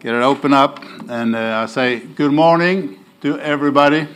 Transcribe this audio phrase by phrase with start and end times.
[0.00, 4.08] get it open up, and uh, I say good morning to everybody.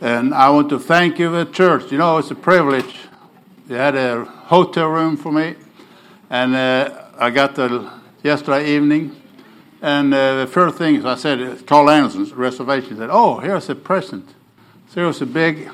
[0.00, 1.92] And I want to thank you, the church.
[1.92, 2.96] You know, it's a privilege.
[3.68, 5.54] You had a hotel room for me,
[6.28, 7.88] and uh, I got the
[8.24, 9.14] yesterday evening.
[9.80, 14.28] And uh, the first thing I said, Carl Anderson's reservation, said, "Oh, here's a present."
[14.88, 15.70] So here's a big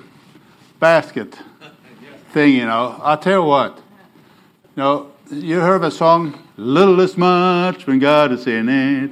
[0.78, 1.38] basket
[2.32, 3.00] thing, you know.
[3.02, 8.32] I tell you what, you know, you heard the song, Little is much when God
[8.32, 9.10] is in it.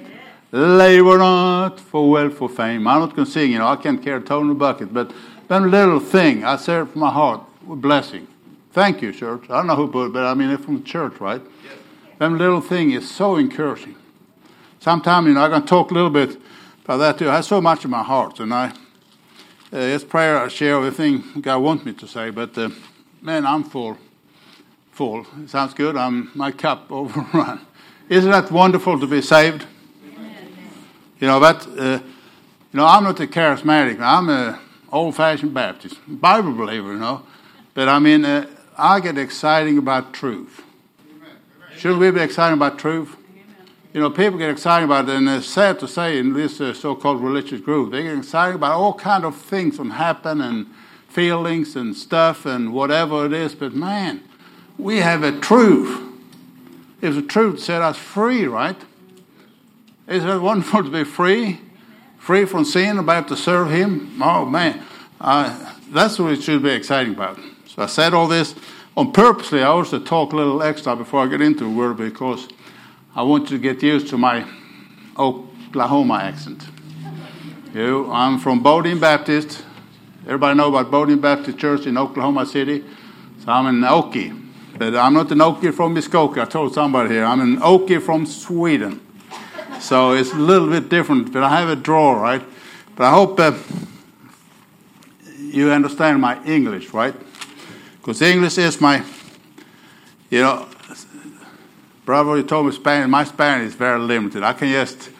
[0.53, 2.87] Labor not for wealth, for fame.
[2.87, 4.93] I'm not going to sing, you know, I can't carry a toe in a bucket,
[4.93, 5.13] but
[5.49, 8.27] that little thing, I say it from my heart, with blessing.
[8.73, 9.45] Thank you, church.
[9.49, 11.41] I don't know who put it, but I mean, it's from the church, right?
[11.65, 11.75] Yes.
[12.19, 13.97] That little thing is so encouraging.
[14.81, 16.39] Sometimes, you know, I'm going to talk a little bit
[16.85, 17.31] about that too.
[17.31, 18.69] I have so much in my heart, and I,
[19.73, 22.69] uh, it's prayer I share everything God wants me to say, but uh,
[23.23, 23.97] man, I'm full
[24.93, 25.27] full.
[25.47, 25.97] Sounds good.
[25.97, 27.61] I'm my cup overrun.
[28.09, 29.67] Isn't that wonderful to be saved?
[31.19, 31.67] You know that.
[31.67, 32.01] Uh,
[32.73, 34.01] you know, I'm not a charismatic.
[34.01, 34.59] I'm a
[34.91, 36.93] old-fashioned Baptist, Bible believer.
[36.93, 37.23] You know,
[37.75, 40.63] but I mean, uh, I get exciting about truth.
[41.77, 43.17] Shouldn't we be excited about truth?
[43.93, 46.73] You know, people get excited about it, and it's sad to say in this uh,
[46.73, 50.67] so-called religious group, they get excited about all kind of things that happen and
[51.09, 53.55] feelings and stuff and whatever it is.
[53.55, 54.23] But man,
[54.79, 56.01] we have a truth.
[57.01, 58.77] If the truth set us free, right?
[60.07, 61.61] Isn't it wonderful to be free?
[62.19, 64.21] Free from sin, about to serve Him?
[64.23, 64.83] Oh, man.
[65.21, 67.39] Uh, that's what it should be exciting about.
[67.67, 68.55] So I said all this
[68.97, 69.63] on purposely.
[69.63, 72.49] I also talk a little extra before I get into the word because
[73.15, 74.47] I want you to get used to my
[75.19, 76.67] Oklahoma accent.
[77.75, 79.65] You I'm from Bodine Baptist.
[80.25, 82.85] Everybody know about Bodine Baptist Church in Oklahoma City.
[83.45, 84.39] So I'm in Okie.
[84.77, 86.41] But I'm not an Okie from Muskogee.
[86.41, 87.25] I told somebody here.
[87.25, 89.01] I'm an Okie from Sweden.
[89.81, 92.43] So it's a little bit different, but I have a draw, right?
[92.97, 93.53] But I hope uh,
[95.39, 97.15] you understand my English, right?
[97.99, 99.05] Because English is my,
[100.31, 100.69] you know,
[102.05, 103.09] brother, you told me Spanish.
[103.09, 104.43] My Spanish is very limited.
[104.43, 105.11] I can just,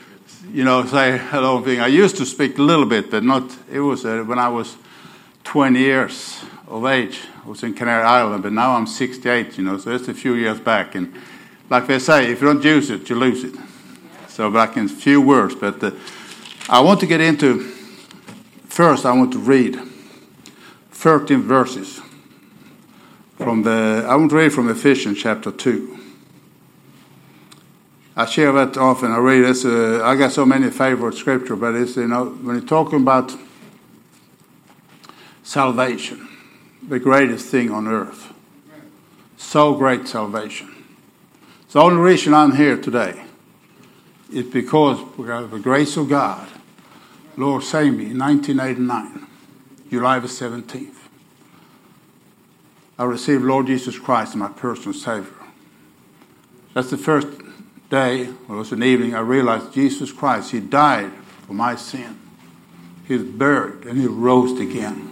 [0.53, 1.81] you know, say hello thing.
[1.81, 4.77] I used to speak a little bit, but not, it was uh, when I was
[5.45, 7.21] 20 years of age.
[7.45, 10.35] I was in Canary Island, but now I'm 68, you know, so it's a few
[10.35, 10.95] years back.
[10.95, 11.15] And
[11.69, 13.55] like they say, if you don't use it, you lose it.
[14.29, 15.93] So back in a few words, but uh,
[16.69, 17.61] I want to get into,
[18.65, 19.79] first I want to read
[20.93, 22.01] 13 verses
[23.37, 25.99] from the, I want to read from Ephesians chapter 2.
[28.15, 29.11] I share that often.
[29.11, 29.65] I read this.
[29.65, 33.35] Uh, I got so many favorite scripture, but it's you know when you're talking about
[35.43, 36.29] salvation,
[36.89, 38.33] the greatest thing on earth.
[39.37, 40.71] So great salvation.
[41.71, 43.25] The only reason I'm here today
[44.33, 46.49] is because of the grace of God,
[47.37, 49.27] Lord saved me in 1989,
[49.91, 50.97] July the 17th.
[52.99, 55.33] I received Lord Jesus Christ as my personal Savior.
[56.75, 57.29] That's the first
[57.91, 61.13] day, well, it was an evening, I realized Jesus Christ, He died
[61.47, 62.19] for my sin.
[63.07, 65.12] He was buried and He rose again.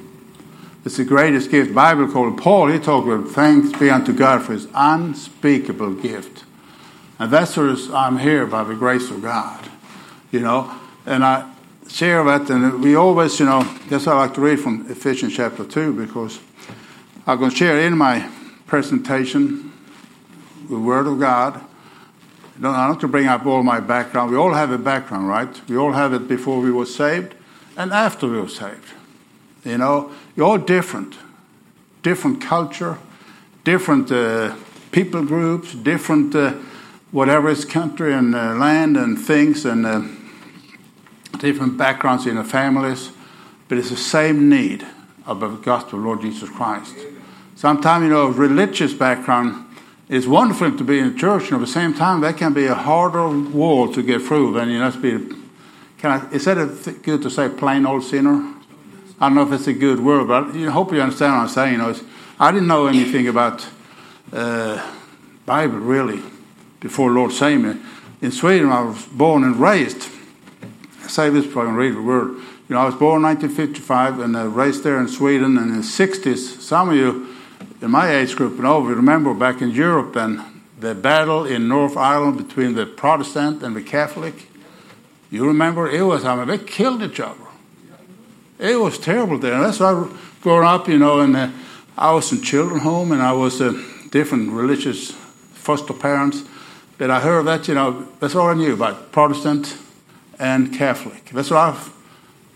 [0.85, 1.75] It's the greatest gift.
[1.75, 6.45] Bible called Paul, he talked about thanks be unto God for his unspeakable gift.
[7.19, 9.69] And that's what I'm here by the grace of God.
[10.31, 10.75] You know,
[11.05, 11.53] and I
[11.89, 15.35] share that, and we always, you know, that's why I like to read from Ephesians
[15.35, 16.41] chapter 2, because
[17.27, 18.31] I'm going to share in my
[18.67, 19.73] presentation
[20.69, 21.61] the Word of God.
[22.59, 24.31] I don't have to bring up all my background.
[24.31, 25.69] We all have a background, right?
[25.69, 27.35] We all have it before we were saved
[27.77, 28.93] and after we were saved.
[29.65, 31.19] You know, you're all different,
[32.03, 32.97] different culture,
[33.63, 34.57] different uh,
[34.91, 36.53] people groups, different uh,
[37.11, 40.01] whatever is country and uh, land and things, and uh,
[41.41, 43.11] different backgrounds in the families.
[43.69, 44.87] But it's the same need
[45.27, 46.97] of the gospel of Lord Jesus Christ.
[47.55, 49.67] Sometimes, you know, religious background
[50.09, 52.75] is wonderful to be in church, and at the same time, that can be a
[52.75, 55.37] harder wall to get through than you know, be.
[55.99, 58.55] Can I, is that a, good to say plain old sinner?
[59.21, 61.49] I don't know if it's a good word, but I hope you understand what I'm
[61.49, 61.73] saying.
[61.73, 61.95] You know,
[62.39, 63.69] I didn't know anything about
[64.33, 64.83] uh,
[65.45, 66.23] Bible really
[66.81, 67.75] before Lord saved me.
[68.23, 70.09] In Sweden, I was born and raised.
[71.05, 72.29] I say this before I can read the word.
[72.31, 75.59] You know, I was born in 1955 and uh, raised there in Sweden.
[75.59, 77.37] And in the 60s, some of you
[77.83, 80.41] in my age group and over remember back in Europe and
[80.79, 84.49] the battle in North Ireland between the Protestant and the Catholic.
[85.31, 87.50] You remember it was, I mean, they killed each other.
[88.61, 89.59] It was terrible there.
[89.59, 90.09] That's why I
[90.43, 91.49] grew up, you know, and uh,
[91.97, 93.73] I was in children home and I was uh,
[94.11, 95.13] different religious
[95.55, 96.45] foster parents.
[96.99, 99.79] But I heard that, you know, that's all I knew about Protestant
[100.39, 101.31] and Catholic.
[101.31, 101.73] That's what I,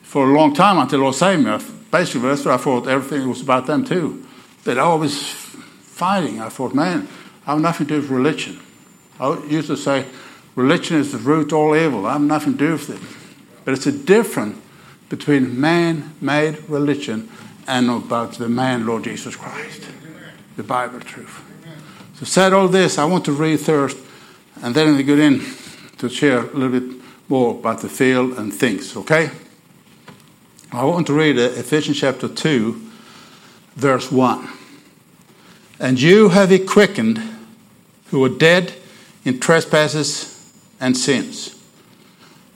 [0.03, 1.59] for a long time until Lord saved me,
[1.91, 4.27] basically that's what I thought everything was about them too.
[4.65, 6.39] That always fighting.
[6.39, 7.09] I thought, man,
[7.47, 8.61] I have nothing to do with religion.
[9.19, 10.05] I used to say,
[10.55, 12.05] religion is the root of all evil.
[12.05, 13.01] I have nothing to do with it.
[13.65, 14.59] But it's a difference
[15.09, 17.29] between man-made religion
[17.67, 19.89] and about the man, Lord Jesus Christ,
[20.57, 21.43] the Bible truth.
[22.15, 23.97] So said all this, I want to read first,
[24.63, 25.43] and then we get in
[25.99, 28.97] to share a little bit more about the field and things.
[28.97, 29.31] Okay?
[30.73, 32.81] I want to read uh, Ephesians chapter two,
[33.77, 34.49] verse one.
[35.81, 37.21] And you have he quickened
[38.11, 38.75] who were dead
[39.25, 41.64] in trespasses and sins,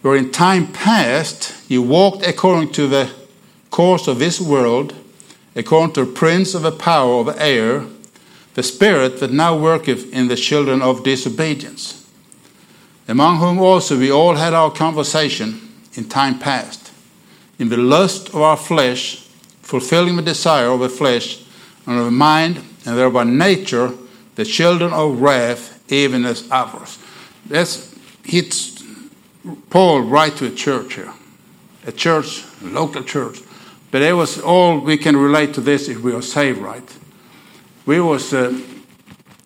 [0.03, 3.11] where in time past you walked according to the
[3.71, 4.95] course of this world,
[5.57, 7.85] according to the prince of the power of air,
[8.55, 12.09] the spirit that now worketh in the children of disobedience,
[13.07, 15.61] among whom also we all had our conversation
[15.95, 16.93] in time past,
[17.59, 19.27] in the lust of our flesh,
[19.63, 21.45] fulfilling the desire of the flesh
[21.87, 22.57] and of the mind
[22.87, 23.93] and thereby nature
[24.37, 26.99] the children of wrath, even as others.
[27.47, 28.78] That's hits
[29.71, 31.13] Paul write to a church here,
[31.87, 33.41] a church, a local church.
[33.91, 36.97] But it was all we can relate to this if we are saved right.
[37.87, 38.61] We was uh,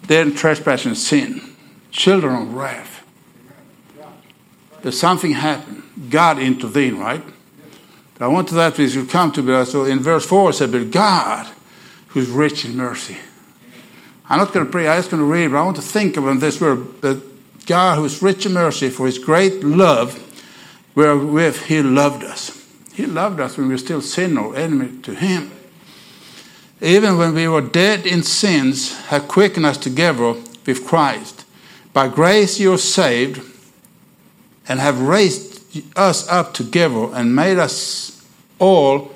[0.06, 1.54] dead in trespass and sin,
[1.90, 3.04] children of wrath.
[4.82, 5.82] But something happened.
[6.10, 7.22] God intervened, right?
[8.14, 10.54] But I want to that we should come to, but so in verse 4 it
[10.54, 11.46] said, But God,
[12.08, 13.16] who's rich in mercy,
[14.28, 16.16] I'm not going to pray, I'm just going to read, but I want to think
[16.16, 17.22] about this word that
[17.62, 20.18] God, who is rich in mercy, for his great love,
[20.94, 22.66] wherewith he loved us.
[22.92, 25.50] He loved us when we were still sin or enemy to him.
[26.80, 30.34] Even when we were dead in sins, have quickened us together
[30.66, 31.44] with Christ.
[31.92, 33.40] By grace you are saved,
[34.68, 35.60] and have raised
[35.96, 38.24] us up together and made us
[38.58, 39.12] all,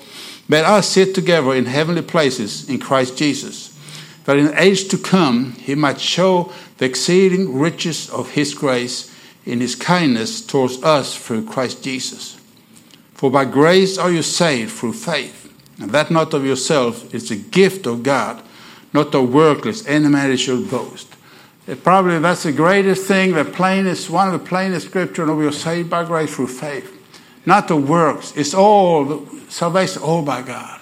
[0.49, 3.77] made us sit together in heavenly places in Christ Jesus
[4.27, 9.15] that in age to come he might show the exceeding riches of his grace
[9.45, 12.39] in his kindness towards us through Christ Jesus.
[13.15, 17.37] For by grace are you saved through faith, and that not of yourself is a
[17.37, 18.43] gift of God,
[18.93, 21.09] not of workless, any man should boast.
[21.67, 25.47] It probably that's the greatest thing, the plainest, one of the plainest scripture, and we
[25.47, 26.93] are saved by grace through faith.
[27.45, 28.33] Not the works.
[28.37, 30.81] It's all salvation all by God.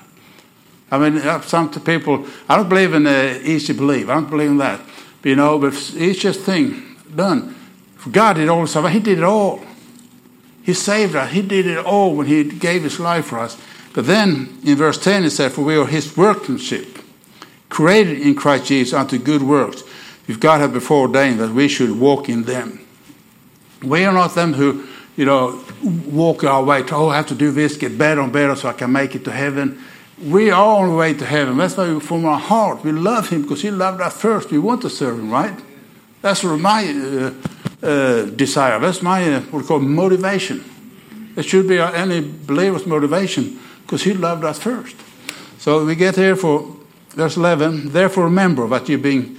[0.91, 4.09] I mean, some people, I don't believe in uh, easy belief.
[4.09, 4.81] I don't believe in that.
[5.25, 7.57] You know, but it's just thing done.
[8.11, 8.91] God did all the stuff.
[8.93, 9.61] He did it all.
[10.63, 11.33] He saved us.
[11.33, 13.57] He did it all when He gave His life for us.
[13.95, 16.99] But then in verse 10 it said, For we are His workmanship,
[17.71, 19.83] created in Christ Jesus unto good works,
[20.27, 22.87] which God had before ordained that we should walk in them.
[23.83, 24.87] We are not them who,
[25.17, 28.33] you know, walk our way to, oh, I have to do this, get better and
[28.33, 29.83] better so I can make it to heaven
[30.25, 31.59] we are on the way to heaven.
[31.59, 34.51] That's why from our heart we love Him because He loved us first.
[34.51, 35.59] We want to serve Him, right?
[36.23, 38.79] That's my uh, uh, desire.
[38.79, 40.65] That's my uh, what we call motivation.
[41.37, 44.97] It should be any believer's motivation because He loved us first.
[45.59, 46.75] So we get here for
[47.11, 47.91] verse 11.
[47.91, 49.39] Therefore, remember that you being,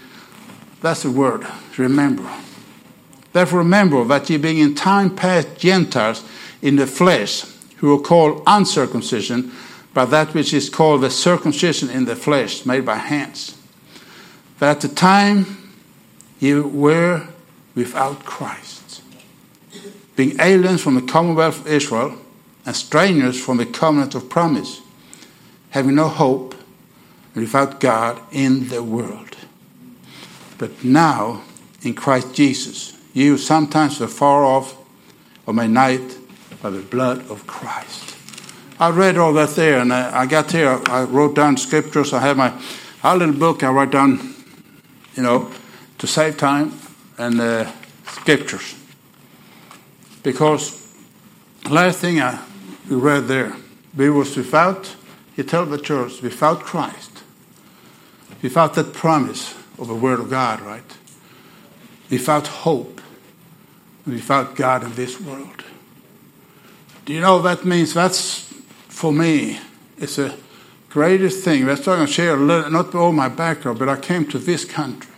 [0.81, 1.47] that's the word,
[1.77, 2.29] remember.
[3.33, 6.23] Therefore, remember that you being in time past Gentiles
[6.61, 7.45] in the flesh,
[7.77, 9.51] who are called uncircumcision
[9.95, 13.57] by that which is called the circumcision in the flesh, made by hands.
[14.59, 15.71] But at the time
[16.37, 17.29] you were
[17.75, 19.01] without Christ,
[20.17, 22.17] being aliens from the commonwealth of Israel
[22.65, 24.81] and strangers from the covenant of promise,
[25.69, 26.55] having no hope
[27.33, 29.37] and without God in the world.
[30.57, 31.41] But now,
[31.83, 34.75] in Christ Jesus, you sometimes were far off
[35.45, 36.17] or may night
[36.61, 38.14] by the blood of Christ
[38.77, 40.81] I read all that there, and I, I got here.
[40.87, 42.11] I wrote down scriptures.
[42.11, 42.53] I have my
[43.03, 43.63] our little book.
[43.63, 44.35] I write down,
[45.15, 45.49] you know,
[45.97, 46.73] to save time
[47.17, 47.71] and uh,
[48.05, 48.75] scriptures.
[50.23, 50.93] Because
[51.63, 52.43] the last thing I
[52.87, 53.55] read there,
[53.95, 54.93] we was without.
[55.35, 57.23] He told the church without Christ,
[58.41, 60.97] without that promise of the Word of God, right?
[62.09, 63.01] Without hope,
[64.05, 65.63] without God in this world.
[67.05, 68.44] Do you know what that means that's
[68.95, 69.59] for me,
[69.97, 70.33] it's the
[70.89, 71.65] greatest thing.
[71.65, 74.39] That's why I'm going to share little, not all my background, but I came to
[74.39, 75.13] this country.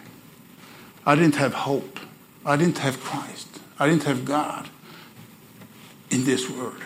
[1.05, 1.99] I didn't have hope.
[2.43, 3.59] I didn't have Christ.
[3.77, 4.67] I didn't have God
[6.09, 6.81] in this world.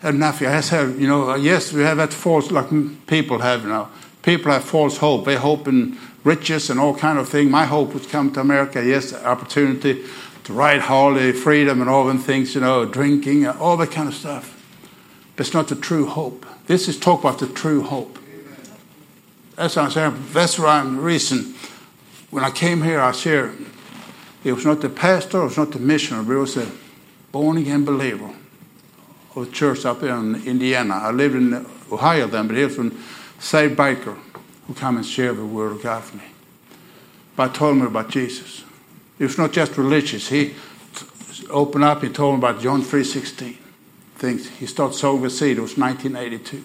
[0.00, 0.46] I had nothing.
[0.46, 2.68] I had, you know, uh, yes, we have that false, like
[3.08, 3.90] people have you now.
[4.22, 5.24] People have false hope.
[5.24, 7.50] They hope in riches and all kind of things.
[7.50, 10.04] My hope was come to America, yes, opportunity
[10.44, 14.14] to ride Harley, freedom and all them things, you know, drinking, all that kind of
[14.14, 14.59] stuff.
[15.40, 16.44] It's not the true hope.
[16.66, 18.18] This is talk about the true hope.
[19.56, 20.24] That's what I'm saying.
[20.32, 21.54] That's why I'm reason.
[22.30, 23.56] When I came here, I shared.
[24.44, 26.70] It was not the pastor, it was not the missionary, but it was a
[27.32, 28.34] born again believer
[29.34, 30.94] of a church up in Indiana.
[30.94, 32.90] I lived in Ohio then, but he was a
[33.38, 34.18] saved biker
[34.66, 36.24] who came and shared the word of God for me.
[37.34, 38.62] But told me about Jesus.
[39.18, 40.28] It was not just religious.
[40.28, 40.54] He
[41.48, 43.56] opened up, he told me about John 3.16.
[44.20, 44.50] Things.
[44.50, 45.56] He the seed.
[45.56, 46.62] It was 1982.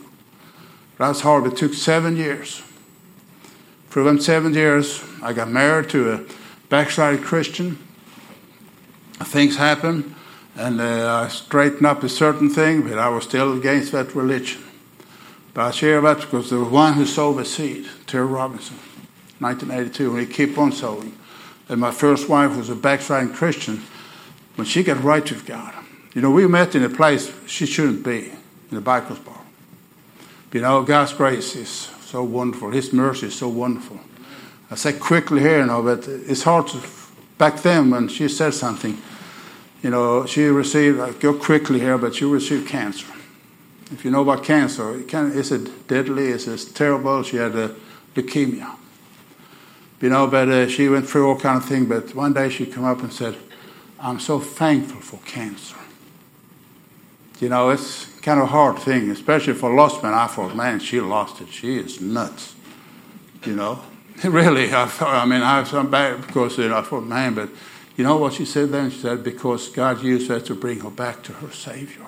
[0.97, 1.47] That was hard.
[1.47, 2.61] It took seven years.
[3.87, 6.25] For them seven years, I got married to a
[6.67, 7.77] backslided Christian.
[9.23, 10.13] Things happened,
[10.57, 14.61] and uh, I straightened up a certain thing, but I was still against that religion.
[15.53, 18.75] But I share that because the one who sowed the seed, Terry Robinson,
[19.39, 21.17] 1982, and he kept on sowing.
[21.69, 23.81] And my first wife was a backsliding Christian.
[24.55, 25.73] When she got right with God,
[26.15, 28.31] you know, we met in a place she shouldn't be,
[28.71, 29.41] in a Bible bar.
[30.53, 32.71] You know, God's grace is so wonderful.
[32.71, 33.99] His mercy is so wonderful.
[34.71, 36.81] I say quickly here, you know, but it's hard to,
[37.37, 38.97] back then when she said something,
[39.83, 43.11] you know, she received, I go quickly here, but she received cancer.
[43.91, 46.27] If you know about cancer, it can, is it deadly?
[46.27, 47.21] Is it terrible?
[47.23, 47.75] She had a
[48.15, 48.77] leukemia.
[50.01, 51.87] You know, but uh, she went through all kind of things.
[51.87, 53.35] But one day she came up and said,
[53.99, 55.77] "I'm so thankful for cancer."
[57.39, 60.13] You know, it's kind of a hard thing, especially for lost man.
[60.13, 61.49] I thought, man, she lost it.
[61.49, 62.55] She is nuts.
[63.45, 63.81] You know,
[64.23, 64.73] really.
[64.73, 67.49] I, thought, I mean, I some bad because you know, I thought, man, but
[67.97, 68.89] you know what she said then?
[68.89, 72.05] She said, because God used her to bring her back to her Savior.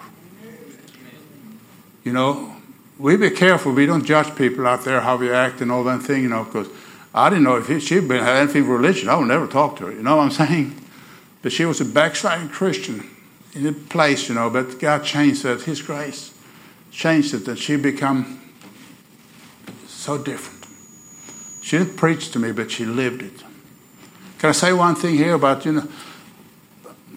[2.03, 2.55] You know,
[2.97, 3.73] we be careful.
[3.73, 6.23] We don't judge people out there how we act and all that thing.
[6.23, 6.69] You know, because
[7.13, 9.09] I didn't know if she'd been had anything religion.
[9.09, 9.91] I would never talk to her.
[9.91, 10.81] You know what I'm saying?
[11.41, 13.09] But she was a backsliding Christian
[13.57, 14.49] in a place, you know.
[14.49, 15.61] But God changed that.
[15.61, 16.33] His grace
[16.91, 18.41] changed it, that she become
[19.87, 20.65] so different.
[21.61, 23.43] She didn't preach to me, but she lived it.
[24.39, 25.87] Can I say one thing here about you know?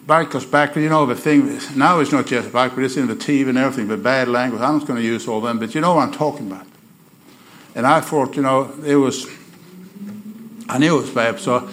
[0.05, 3.15] Bikers back, you know, the thing now it's not just bike, but it's in the
[3.15, 4.61] TV and everything, but bad language.
[4.61, 6.65] I'm not going to use all them, but you know what I'm talking about.
[7.75, 9.27] And I thought, you know, it was,
[10.67, 11.39] I knew it was bad.
[11.39, 11.69] So,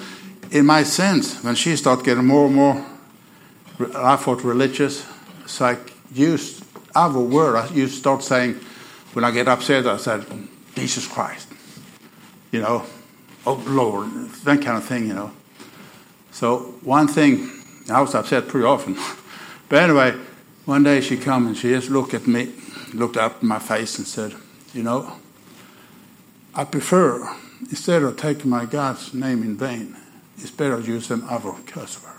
[0.50, 2.86] in my sense, when she started getting more and more,
[3.94, 5.06] I thought religious,
[5.44, 6.62] it's like, use
[6.94, 7.56] other word.
[7.56, 8.54] I used to start saying,
[9.12, 10.26] when I get upset, I said,
[10.74, 11.48] Jesus Christ.
[12.50, 12.84] You know,
[13.46, 14.10] oh Lord,
[14.44, 15.32] that kind of thing, you know.
[16.30, 17.50] So, one thing,
[17.90, 18.96] I was upset pretty often.
[19.68, 20.14] but anyway,
[20.64, 22.52] one day she come and she just looked at me,
[22.94, 24.34] looked up in my face and said,
[24.72, 25.14] You know,
[26.54, 27.28] I prefer,
[27.70, 29.96] instead of taking my God's name in vain,
[30.36, 32.17] it's better to use some other curse word.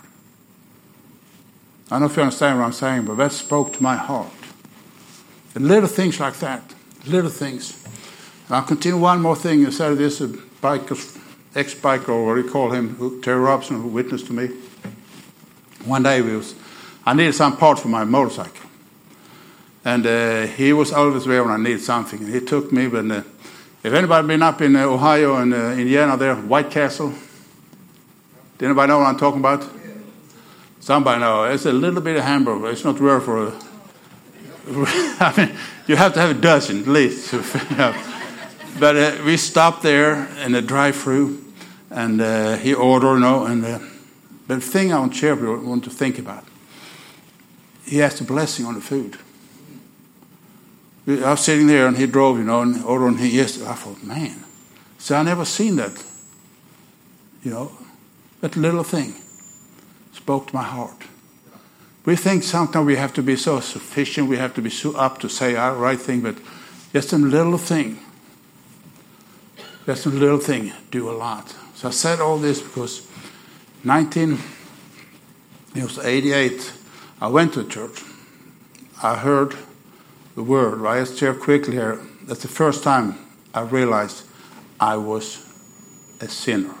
[1.90, 4.30] I don't know if you understand what I'm saying, but that spoke to my heart.
[5.56, 6.62] And little things like that,
[7.04, 7.84] little things.
[8.46, 9.64] And I'll continue one more thing.
[9.64, 11.18] Instead said this, a biker,
[11.56, 14.50] ex-biker, or what do you call him, Terry Robinson, who witnessed to me.
[15.84, 16.54] One day we was,
[17.04, 18.70] I needed some parts for my motorcycle.
[19.84, 22.20] And uh, he was always there when I needed something.
[22.20, 23.22] And he took me, but uh,
[23.82, 27.14] if anybody been up in uh, Ohio and uh, Indiana there, White Castle,
[28.58, 29.79] did anybody know what I'm talking about?
[30.80, 31.44] Somebody know.
[31.44, 32.70] It's a little bit of hamburger.
[32.70, 33.52] It's not rare for
[34.70, 35.56] I mean,
[35.86, 37.32] you have to have a dozen at least.
[38.78, 41.42] but uh, we stopped there in the drive-through,
[41.90, 43.64] and uh, he ordered, you know, and
[44.46, 46.44] the thing I want to want to think about,
[47.84, 49.16] he asked a blessing on the food.
[51.06, 53.60] I was sitting there and he drove, you know, and ordered and he yes.
[53.62, 54.44] I thought, man,
[54.98, 56.04] so I never seen that.
[57.42, 57.72] You know,
[58.40, 59.14] that little thing
[60.20, 61.02] spoke to my heart.
[62.04, 65.18] We think sometimes we have to be so sufficient, we have to be so up
[65.20, 66.36] to say our right thing, but
[66.92, 67.98] just a little thing,
[69.86, 71.54] just a little thing do a lot.
[71.74, 73.06] So I said all this because
[73.84, 74.38] 19,
[75.74, 76.72] it was 88,
[77.20, 78.02] I went to church.
[79.02, 79.56] I heard
[80.34, 80.86] the word.
[80.86, 82.00] I just share quickly here.
[82.24, 83.14] That's the first time
[83.54, 84.24] I realized
[84.78, 85.46] I was
[86.20, 86.74] a sinner.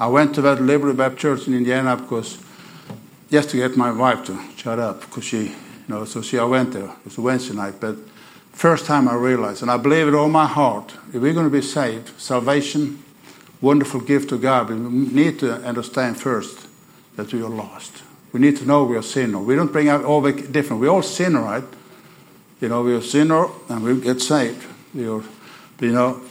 [0.00, 2.38] I went to that Liberty Baptist Church in Indiana because
[3.30, 5.54] just to get my wife to shut up because she, you
[5.88, 6.86] know, so she I went there.
[6.86, 7.96] It was a Wednesday night, but
[8.50, 11.50] first time I realized, and I believe it all my heart, if we're going to
[11.50, 13.04] be saved, salvation
[13.60, 16.66] wonderful gift to God, we need to understand first
[17.16, 18.02] that we are lost.
[18.32, 19.38] We need to know we are sinner.
[19.38, 20.80] We don't bring out all the different.
[20.80, 21.64] We all sinner, right?
[22.62, 24.64] You know, we are sinner and we get saved.
[24.94, 25.22] We are,
[25.80, 26.22] you know,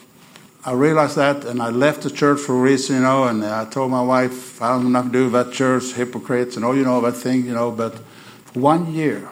[0.65, 3.63] I realized that, and I left the church for a reason, you know, and I
[3.63, 6.83] told my wife, I don't have to do with that church, hypocrites, and all you
[6.83, 7.97] know that thing, you know, but
[8.45, 9.29] for one year,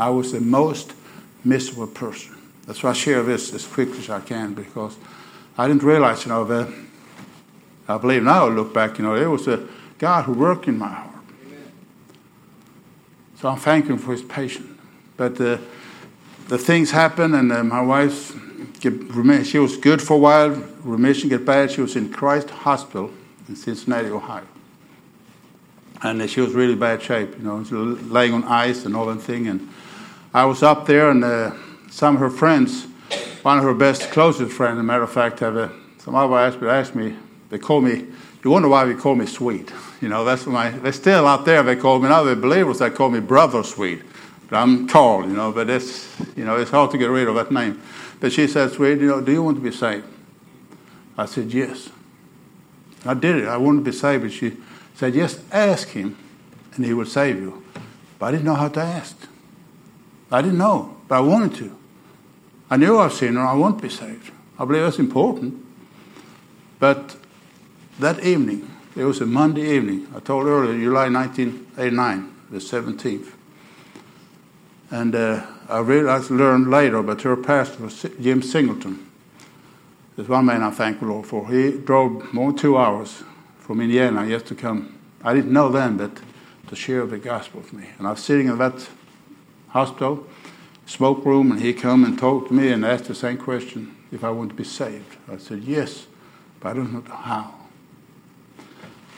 [0.00, 0.94] I was the most
[1.44, 2.34] miserable person.
[2.66, 4.96] That's why I share this as quickly as I can, because
[5.56, 6.68] I didn't realize, you know, that
[7.86, 9.64] I believe now I look back, you know, it was a
[9.98, 11.14] God who worked in my heart.
[13.36, 14.76] So I'm thanking for his patience.
[15.16, 15.58] But uh,
[16.48, 18.34] the things happen, and uh, my wife
[18.80, 20.50] get, she was good for a while.
[20.82, 21.70] Remission get bad.
[21.70, 23.10] She was in Christ Hospital
[23.48, 24.46] in Cincinnati, Ohio,
[26.02, 27.36] and she was really bad shape.
[27.38, 27.56] You know,
[28.08, 29.48] laying on ice and all that thing.
[29.48, 29.68] And
[30.34, 31.52] I was up there, and uh,
[31.90, 32.86] some of her friends,
[33.42, 36.36] one of her best, closest friends, as a matter of fact, have a, some other
[36.36, 37.16] asked, asked me.
[37.50, 38.06] They call me.
[38.44, 39.72] You wonder why they call me sweet.
[40.00, 40.70] You know, that's my.
[40.70, 41.60] They're still out there.
[41.64, 42.22] They call me now.
[42.22, 42.78] The believers.
[42.78, 44.00] They call me brother sweet.
[44.48, 45.50] But I'm tall, you know.
[45.50, 47.82] But it's you know it's hard to get rid of that name.
[48.20, 50.06] But she said, Sweet, you know, do you want to be saved?
[51.16, 51.90] I said, Yes.
[53.04, 53.48] I did it.
[53.48, 54.22] I wanted to be saved.
[54.24, 54.56] But she
[54.94, 56.16] said, Yes, ask him,
[56.74, 57.64] and he will save you.
[58.18, 59.16] But I didn't know how to ask.
[60.30, 61.76] I didn't know, but I wanted to.
[62.70, 63.40] I knew I've was sinner.
[63.40, 64.30] I want to be saved.
[64.58, 65.64] I believe that's important.
[66.78, 67.16] But
[67.98, 70.06] that evening, it was a Monday evening.
[70.14, 73.32] I told earlier, July 1989, the 17th.
[74.90, 79.06] And uh, I realized, learned later, but her pastor was Jim Singleton.
[80.16, 81.48] There's one man I thank the Lord for.
[81.48, 83.22] He drove more than two hours
[83.58, 84.98] from Indiana just to come.
[85.22, 86.22] I didn't know then, but
[86.68, 87.86] to share the gospel with me.
[87.98, 88.88] And I was sitting in that
[89.68, 90.26] hospital,
[90.86, 94.24] smoke room, and he come and talked to me and asked the same question, if
[94.24, 95.16] I want to be saved.
[95.30, 96.06] I said, yes,
[96.60, 97.54] but I don't know how.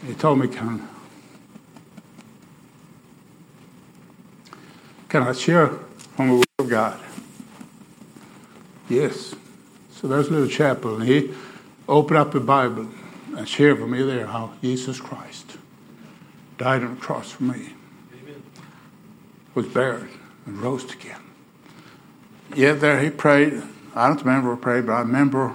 [0.05, 0.89] He told me, can,
[5.09, 5.79] can I share
[6.21, 7.01] from the Word of God.
[8.91, 9.35] Yes.
[9.91, 11.33] So there's a little chapel, and he
[11.89, 12.89] opened up the Bible
[13.37, 15.57] and shared with me there how Jesus Christ
[16.59, 17.73] died on the cross for me,
[18.13, 18.43] Amen.
[19.55, 20.11] was buried,
[20.45, 21.23] and rose again.
[22.55, 23.63] Yet there he prayed.
[23.95, 25.55] I don't remember what prayed, but I remember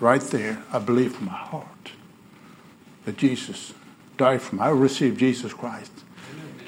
[0.00, 1.92] right there, I believe from my heart
[3.04, 3.74] that Jesus
[4.16, 4.62] died for me.
[4.62, 5.92] I received Jesus Christ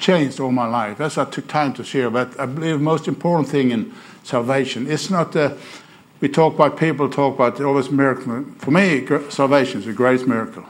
[0.03, 0.99] changed all my life.
[0.99, 2.11] That's I took time to share.
[2.11, 5.57] But I believe the most important thing in salvation, it's not that
[6.21, 8.45] we talk about people talk about all this miracle.
[8.59, 10.65] For me, salvation is the greatest miracle.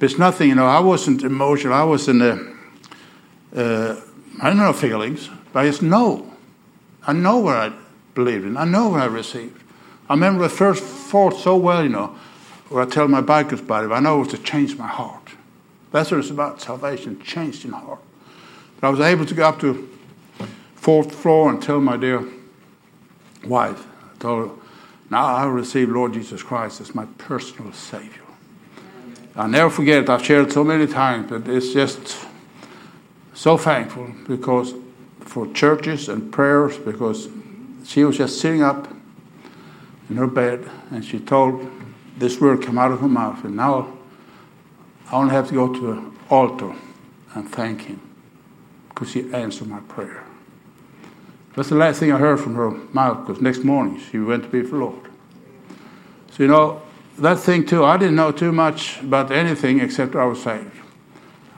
[0.00, 1.72] It's nothing, you know, I wasn't emotional.
[1.72, 2.56] I was in the,
[3.54, 4.00] uh,
[4.42, 6.30] I don't know feelings, but I just know.
[7.06, 7.72] I know what I
[8.14, 8.56] believed in.
[8.56, 9.62] I know what I received.
[10.08, 12.14] I remember the first thought so well, you know,
[12.68, 13.92] where I tell my bikers about it.
[13.92, 15.30] I know it was to change my heart.
[15.92, 18.00] That's what it's about salvation, changed in heart.
[18.80, 19.88] But I was able to go up to
[20.74, 22.24] fourth floor and tell my dear
[23.44, 24.56] wife, I told her,
[25.10, 28.22] now I receive Lord Jesus Christ as my personal Savior.
[29.34, 30.08] I'll never forget it.
[30.08, 32.16] I've shared so many times, but it's just
[33.34, 34.74] so thankful because
[35.20, 37.28] for churches and prayers, because
[37.84, 38.88] she was just sitting up
[40.08, 41.70] in her bed and she told
[42.16, 43.92] this word come out of her mouth, and now
[45.10, 46.74] I only have to go to the altar
[47.34, 48.05] and thank Him
[48.96, 50.24] because she answered my prayer.
[51.54, 54.48] That's the last thing I heard from her mouth because next morning she went to
[54.48, 55.10] be with the Lord.
[56.30, 56.80] So, you know,
[57.18, 60.70] that thing too, I didn't know too much about anything except I was saved.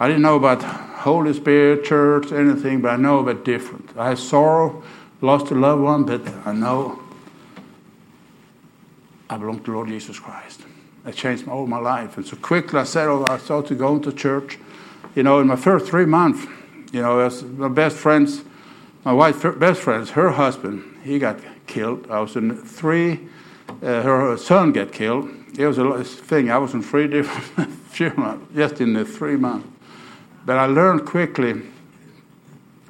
[0.01, 3.96] I didn't know about Holy Spirit, church, anything, but I know about different.
[3.96, 4.83] I had sorrow,
[5.20, 7.01] lost a loved one, but I know
[9.31, 10.62] I belong to Lord Jesus Christ.
[11.05, 12.16] That changed all my life.
[12.16, 14.59] And so quickly I said, oh, I started going to church.
[15.14, 16.46] You know, in my first three months,
[16.92, 18.42] you know, as my best friends,
[19.05, 22.11] my wife's best friends, her husband, he got killed.
[22.11, 23.20] I was in three,
[23.83, 25.31] uh, her son got killed.
[25.59, 26.51] It was a thing.
[26.51, 29.68] I was in three different funerals just in the three months.
[30.44, 31.62] But I learned quickly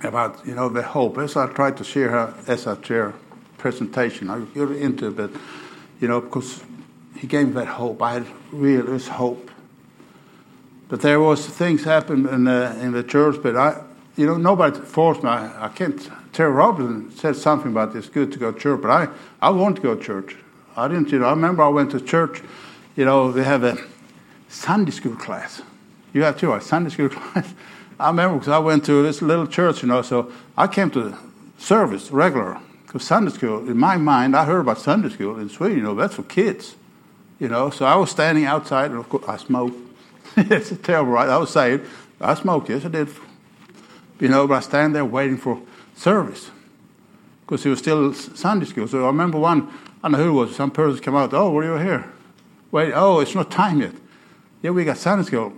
[0.03, 1.19] about, you know, the hope.
[1.19, 3.15] As I tried to share her as I share
[3.57, 5.31] presentation, I get into it, but,
[6.01, 6.63] you know, because
[7.17, 8.01] he gave me that hope.
[8.01, 9.51] I had real, this hope.
[10.89, 13.83] But there was things happened in the, in the church, but I,
[14.19, 15.31] you know, nobody forced me.
[15.31, 16.11] I, I can't.
[16.33, 19.09] Terry Robinson said something about it's good to go to church, but I,
[19.41, 20.37] I want to go to church.
[20.77, 22.43] I didn't, you know, I remember I went to church,
[22.97, 23.79] you know, they have a
[24.49, 25.63] Sunday school class.
[26.13, 27.55] You have too, a Sunday school class.
[28.01, 31.17] I remember because I went to this little church, you know, so I came to
[31.57, 32.59] service regular.
[32.87, 35.95] Because Sunday school, in my mind, I heard about Sunday school in Sweden, you know,
[35.95, 36.75] that's for kids,
[37.39, 37.71] you know.
[37.71, 39.77] So I was standing outside, and of course, I smoked.
[40.37, 41.29] it's a terrible, right?
[41.29, 41.87] I was saved.
[42.21, 43.09] I smoked, yes, I did
[44.21, 45.61] you know, I stand there waiting for
[45.95, 46.51] service
[47.43, 48.89] because it was still Sunday school.
[48.89, 50.57] So I remember one I don't know who it was.
[50.57, 51.35] Some person come out.
[51.35, 52.11] Oh, were you here?
[52.71, 52.93] Wait.
[52.95, 53.95] Oh, it's not time yet.
[54.63, 55.53] Yeah, we got Sunday school.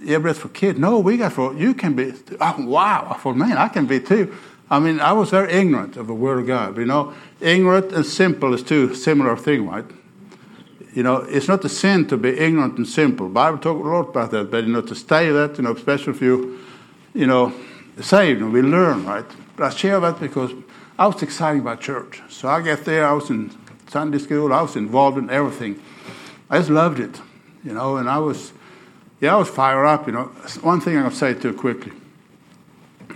[0.00, 0.78] Yeah, but it's for kids.
[0.78, 2.14] No, we got for you can be.
[2.40, 3.16] Oh, wow.
[3.20, 4.34] Thought, man, I can be too.
[4.70, 6.76] I mean, I was very ignorant of the Word of God.
[6.78, 9.84] You know, ignorant and simple is two similar things, right?
[10.94, 13.28] You know, it's not a sin to be ignorant and simple.
[13.28, 16.14] Bible talk a lot about that, but you know, to stay that, you know, especially
[16.14, 16.58] if you,
[17.12, 17.52] you know,
[18.02, 19.24] saved and we learn, right?
[19.56, 20.52] But I share that because
[20.98, 22.22] I was excited about church.
[22.28, 23.50] So I get there, I was in
[23.88, 25.80] Sunday school, I was involved in everything.
[26.50, 27.20] I just loved it,
[27.64, 28.52] you know, and I was,
[29.20, 30.24] yeah, I was fired up, you know.
[30.62, 31.92] One thing I'm going to say too quickly.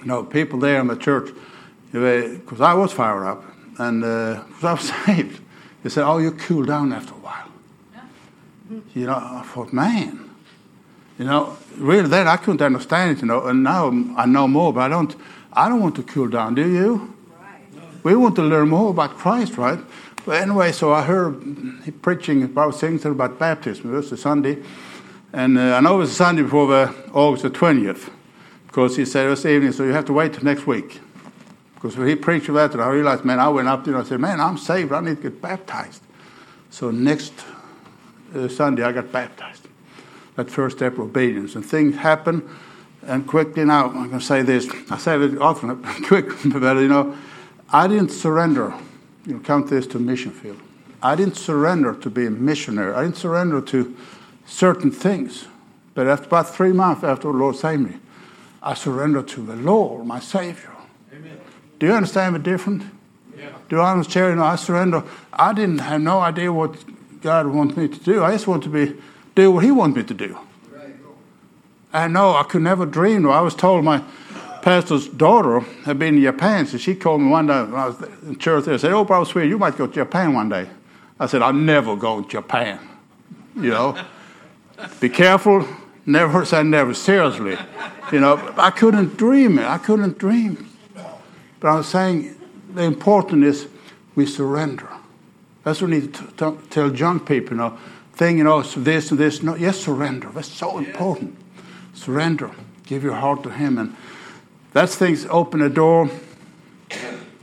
[0.00, 1.30] You know, people there in the church,
[1.92, 3.44] because I was fired up,
[3.78, 5.40] and uh, I was saved,
[5.82, 7.48] they said, oh, you cool down after a while.
[8.94, 10.29] You know, I thought, man,
[11.20, 14.72] you know, really then I couldn't understand it, you know, and now I know more,
[14.72, 15.14] but I don't,
[15.52, 17.14] I don't want to cool down, do you?
[17.38, 17.60] Right.
[18.02, 19.78] We want to learn more about Christ, right?
[20.24, 21.34] But anyway, so I heard
[21.84, 23.92] he preaching about things about baptism.
[23.92, 24.62] It was a Sunday,
[25.34, 28.08] and uh, I know it was a Sunday before the August the twentieth,
[28.68, 31.00] because he said it was evening, so you have to wait till next week.
[31.74, 34.08] Because when he preached about it, I realized, man, I went up there and I
[34.08, 34.90] said, man, I'm saved.
[34.92, 36.02] I need to get baptized.
[36.70, 37.34] So next
[38.34, 39.59] uh, Sunday, I got baptized.
[40.40, 41.54] That first step of obedience.
[41.54, 42.48] And things happen,
[43.06, 44.66] and quickly now, I'm going to say this.
[44.90, 47.14] I say it often, quick, but you know,
[47.68, 48.72] I didn't surrender.
[49.26, 50.58] You know, count this to mission field.
[51.02, 52.94] I didn't surrender to be a missionary.
[52.94, 53.94] I didn't surrender to
[54.46, 55.46] certain things.
[55.92, 57.98] But after about three months after the Lord saved me,
[58.62, 60.72] I surrendered to the Lord, my Savior.
[61.12, 61.38] Amen.
[61.78, 62.84] Do you understand the difference?
[63.36, 63.50] Yeah.
[63.68, 64.30] Do I understand?
[64.30, 65.04] You know, I surrender.
[65.34, 66.82] I didn't have no idea what
[67.20, 68.24] God wants me to do.
[68.24, 68.96] I just want to be
[69.40, 70.38] do what He wants me to do.
[71.92, 73.26] I know I could never dream.
[73.28, 74.02] I was told my
[74.62, 78.00] pastor's daughter had been in Japan, so she called me one day when I was
[78.22, 78.78] in church there.
[78.78, 80.68] Said, "Oh, Brother Sweet, you might go to Japan one day."
[81.18, 82.78] I said, "I'll never go to Japan."
[83.56, 83.96] You know,
[85.00, 85.66] be careful.
[86.06, 86.94] Never say never.
[86.94, 87.56] Seriously,
[88.12, 88.38] you know.
[88.56, 89.66] I couldn't dream it.
[89.66, 90.68] I couldn't dream.
[91.58, 92.34] But I was saying
[92.72, 93.66] the important is
[94.14, 94.88] we surrender.
[95.64, 97.78] That's what we need to tell young people, you know,
[98.20, 99.42] thing, you know, this and this.
[99.42, 100.28] No, yes, surrender.
[100.28, 101.34] That's so important.
[101.94, 102.50] Surrender.
[102.84, 103.78] Give your heart to Him.
[103.78, 103.96] And
[104.74, 106.10] that's things open the door.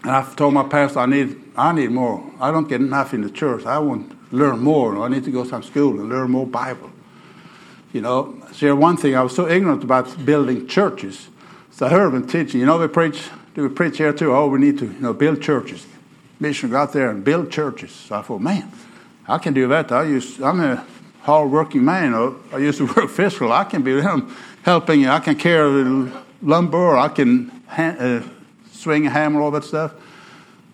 [0.04, 2.24] And I've told my pastor, I need, I need more.
[2.40, 3.66] I don't get enough in the church.
[3.66, 5.04] I want to learn more.
[5.04, 6.92] I need to go to some school and learn more Bible.
[7.92, 11.30] You know, so one thing, I was so ignorant about building churches.
[11.72, 14.32] So I heard them teaching, you know, we preach, do we preach here too?
[14.32, 15.88] Oh, we need to, you know, build churches
[16.40, 17.92] mission go out there and build churches.
[17.92, 18.72] So I thought, man,
[19.28, 19.92] I can do that.
[19.92, 20.86] I used, I'm a
[21.22, 22.13] hard working man.
[22.54, 23.52] I used to work fiscal.
[23.52, 24.02] I can be
[24.63, 25.02] helping.
[25.02, 25.10] You.
[25.10, 26.12] I can carry
[26.42, 26.98] lumber.
[26.98, 28.24] I can uh,
[28.72, 29.94] swing a hammer, all that stuff.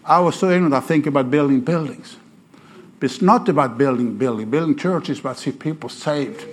[0.06, 0.76] I was so ignorant.
[0.76, 2.18] I think about building buildings.
[3.02, 4.50] It's not about building building.
[4.50, 6.46] Building churches, but see people saved.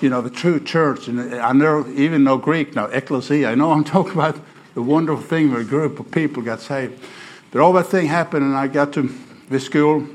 [0.00, 1.08] You know, the true church.
[1.08, 3.50] And I know, even know Greek now, ecclesia.
[3.50, 4.38] I know I'm talking about
[4.74, 7.02] the wonderful thing where a group of people got saved.
[7.50, 9.12] But all that thing happened, and I got to
[9.48, 10.06] this school.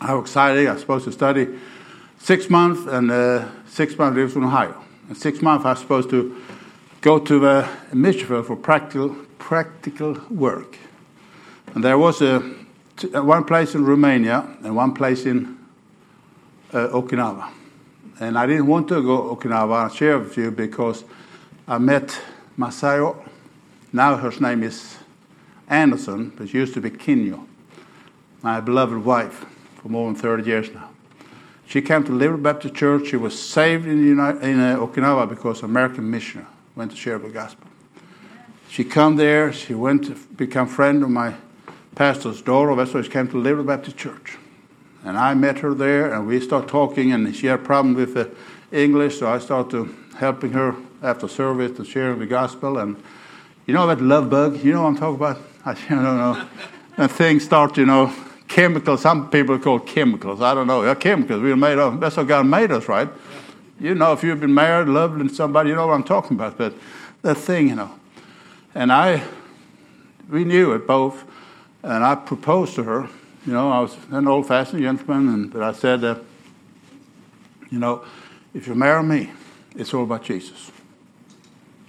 [0.00, 0.66] Was excited.
[0.66, 1.48] I was supposed to study
[2.18, 4.82] six months, and uh, six months I lived in Ohio.
[5.08, 6.42] And six months I was supposed to
[7.00, 10.76] go to the Michigan for practical practical work.
[11.74, 15.58] And there was a uh, one place in Romania and one place in
[16.72, 17.50] uh, Okinawa.
[18.20, 19.84] And I didn't want to go to Okinawa.
[19.84, 21.04] I'll share with you because
[21.66, 22.20] I met
[22.58, 23.16] Masayo.
[23.92, 24.98] Now her name is
[25.68, 27.46] Anderson, but she used to be Kinyo,
[28.42, 29.46] my beloved wife
[29.84, 30.88] for more than 30 years now.
[31.66, 33.08] She came to Liberty Baptist Church.
[33.08, 37.28] She was saved in, United, in uh, Okinawa because American missionary went to share the
[37.28, 37.66] gospel.
[38.70, 39.52] She come there.
[39.52, 41.34] She went to become friend of my
[41.96, 42.74] pastor's daughter.
[42.74, 44.38] That's why she came to Liberty Baptist Church.
[45.04, 48.14] And I met her there, and we started talking, and she had a problem with
[48.14, 48.30] the
[48.72, 52.78] English, so I started helping her after service to share the gospel.
[52.78, 52.96] And
[53.66, 54.64] you know that love bug?
[54.64, 55.38] You know what I'm talking about?
[55.66, 56.48] I don't know.
[56.96, 58.14] And things start, you know,
[58.48, 59.02] chemicals.
[59.02, 60.40] Some people call chemicals.
[60.40, 60.82] I don't know.
[60.82, 61.42] They're chemicals.
[61.42, 62.00] We're made of.
[62.00, 63.08] That's what God made us, right?
[63.80, 66.56] You know, if you've been married, loved somebody, you know what I'm talking about.
[66.56, 66.74] But
[67.22, 67.90] that thing, you know.
[68.74, 69.22] And I,
[70.30, 71.24] we knew it both.
[71.82, 73.08] And I proposed to her.
[73.46, 76.18] You know, I was an old-fashioned gentleman, and but I said, uh,
[77.70, 78.04] you know,
[78.54, 79.30] if you marry me,
[79.76, 80.70] it's all about Jesus.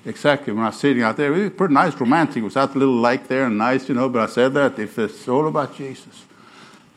[0.05, 0.51] Exactly.
[0.51, 2.37] When I was sitting out there, it was pretty nice, romantic.
[2.37, 4.09] It was out the little lake there and nice, you know.
[4.09, 6.25] But I said that if it's all about Jesus,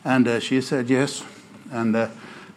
[0.04, 1.24] and uh, she said yes.
[1.70, 2.08] And uh,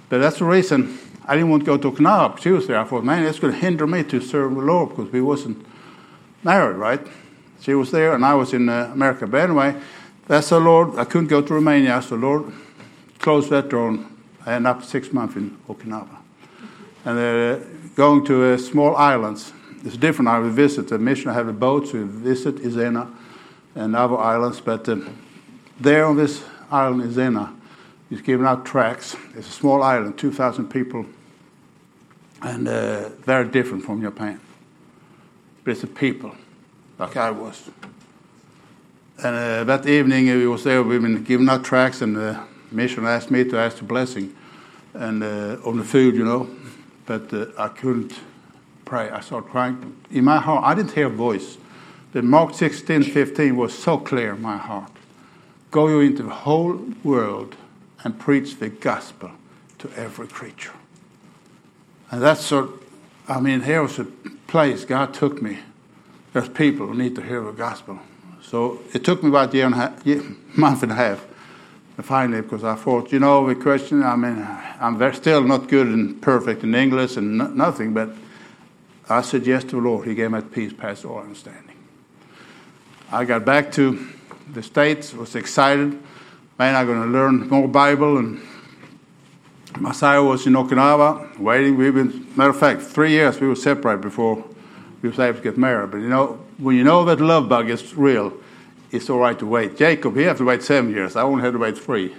[0.09, 2.77] but that's the reason I didn't want to go to was there.
[2.77, 5.65] I thought, man, it's going to hinder me to serve the Lord because we wasn't
[6.43, 7.05] married, right?
[7.61, 9.27] She was there, and I was in uh, America.
[9.27, 9.79] But anyway,
[10.27, 10.97] that's the Lord.
[10.97, 12.51] I couldn't go to Romania, so Lord
[13.19, 13.99] close that door.
[14.45, 16.17] I ended up six months in Okinawa.
[17.05, 17.63] And uh,
[17.95, 19.53] going to uh, small islands.
[19.83, 20.27] It's different.
[20.27, 21.29] I will visit the mission.
[21.29, 23.11] I have a boat, we visit Izena
[23.75, 24.59] and other islands.
[24.59, 24.87] But
[25.79, 27.53] there on this island, Izena,
[28.11, 29.15] He's giving out tracts.
[29.37, 31.05] It's a small island, 2,000 people,
[32.41, 34.37] and uh, very different from Japan.
[35.63, 36.35] But it's a people,
[36.99, 37.71] like I was.
[39.23, 42.37] And uh, that evening we was there, we've been giving out tracts, and the
[42.69, 44.35] mission asked me to ask the blessing
[44.93, 46.49] and uh, on the food, you know.
[47.05, 48.19] But uh, I couldn't
[48.83, 49.09] pray.
[49.09, 49.95] I started crying.
[50.11, 51.57] In my heart, I didn't hear a voice.
[52.11, 54.91] But Mark 16, 15 was so clear in my heart.
[55.71, 57.55] Go you into the whole world
[58.03, 59.31] and preach the gospel
[59.79, 60.73] to every creature.
[62.11, 62.79] And that's so,
[63.27, 64.05] I mean, here was a
[64.47, 65.59] place God took me.
[66.33, 67.99] There's people who need to hear the gospel.
[68.41, 70.23] So it took me about a year and a half, year,
[70.55, 71.25] month and a half.
[71.95, 74.45] And finally, because I thought, you know, the question, I mean,
[74.79, 78.09] I'm very, still not good and perfect in English and no, nothing, but
[79.09, 80.07] I yes to the Lord.
[80.07, 81.75] He gave me peace past all understanding.
[83.11, 84.07] I got back to
[84.53, 85.97] the States, was excited.
[86.57, 88.17] Man, I'm going to learn more Bible.
[88.17, 88.41] And
[89.73, 91.77] Masayo was in Okinawa, waiting.
[91.77, 94.43] We've been, matter of fact, three years we were separated before
[95.01, 95.91] we were able to get married.
[95.91, 98.33] But you know, when you know that love bug is real,
[98.91, 99.77] it's all right to wait.
[99.77, 101.15] Jacob, he had to wait seven years.
[101.15, 102.13] I only had to wait three.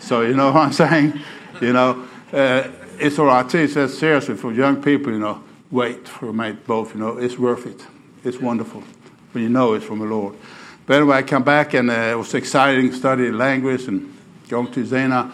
[0.00, 1.20] So you know what I'm saying?
[1.60, 3.50] You know, uh, it's all right.
[3.50, 6.94] He says seriously for young people, you know, wait for a mate both.
[6.94, 7.84] You know, it's worth it.
[8.24, 8.82] It's wonderful
[9.32, 10.34] when you know it's from the Lord.
[10.86, 14.14] But anyway, I come back and uh, it was exciting studying language and
[14.48, 15.32] going to Zena.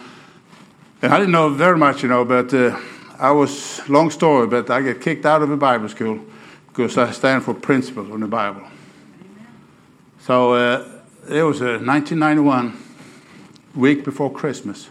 [1.01, 2.79] And I didn't know very much, you know, but uh,
[3.19, 6.19] I was, long story, but I get kicked out of the Bible school
[6.67, 8.65] because I stand for principles in the Bible.
[10.19, 10.87] So uh,
[11.29, 12.77] it was uh, 1991,
[13.75, 14.89] week before Christmas.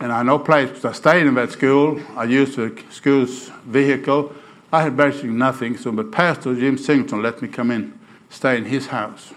[0.00, 2.00] And I no place because I stayed in that school.
[2.16, 4.32] I used the school's vehicle.
[4.72, 5.76] I had basically nothing.
[5.76, 7.98] So, but Pastor Jim Singleton let me come in,
[8.30, 9.32] stay in his house.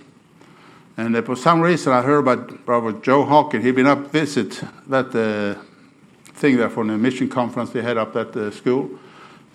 [1.01, 3.65] And uh, for some reason, I heard about Brother Joe Hawkins.
[3.65, 5.59] He'd been up visit that uh,
[6.33, 8.87] thing there for the mission conference they had up at the school.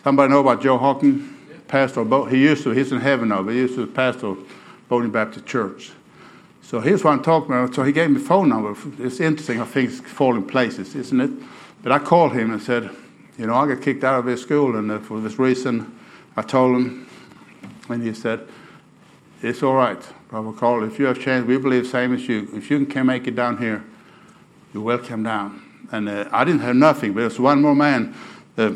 [0.03, 1.35] Somebody know about Joe Hawkins?
[1.69, 4.29] pastor of, he used to, he's in heaven now, but he used to be pastor
[4.29, 4.39] of
[4.89, 5.93] Bowling Baptist Church.
[6.63, 7.75] So here's what I'm talking about.
[7.77, 8.75] So he gave me a phone number.
[8.99, 11.31] It's interesting how things fall in places, isn't it?
[11.81, 12.91] But I called him and said,
[13.39, 15.97] you know, I got kicked out of his school, and uh, for this reason,
[16.37, 17.09] I told him,
[17.89, 18.49] and he said,
[19.42, 20.85] it's all right, Brother Carl.
[20.85, 22.49] If you have chance, we believe same as you.
[22.55, 23.85] If you can make it down here,
[24.72, 25.62] you're welcome down.
[25.92, 28.14] And uh, I didn't have nothing, but there's one more man,
[28.59, 28.72] uh,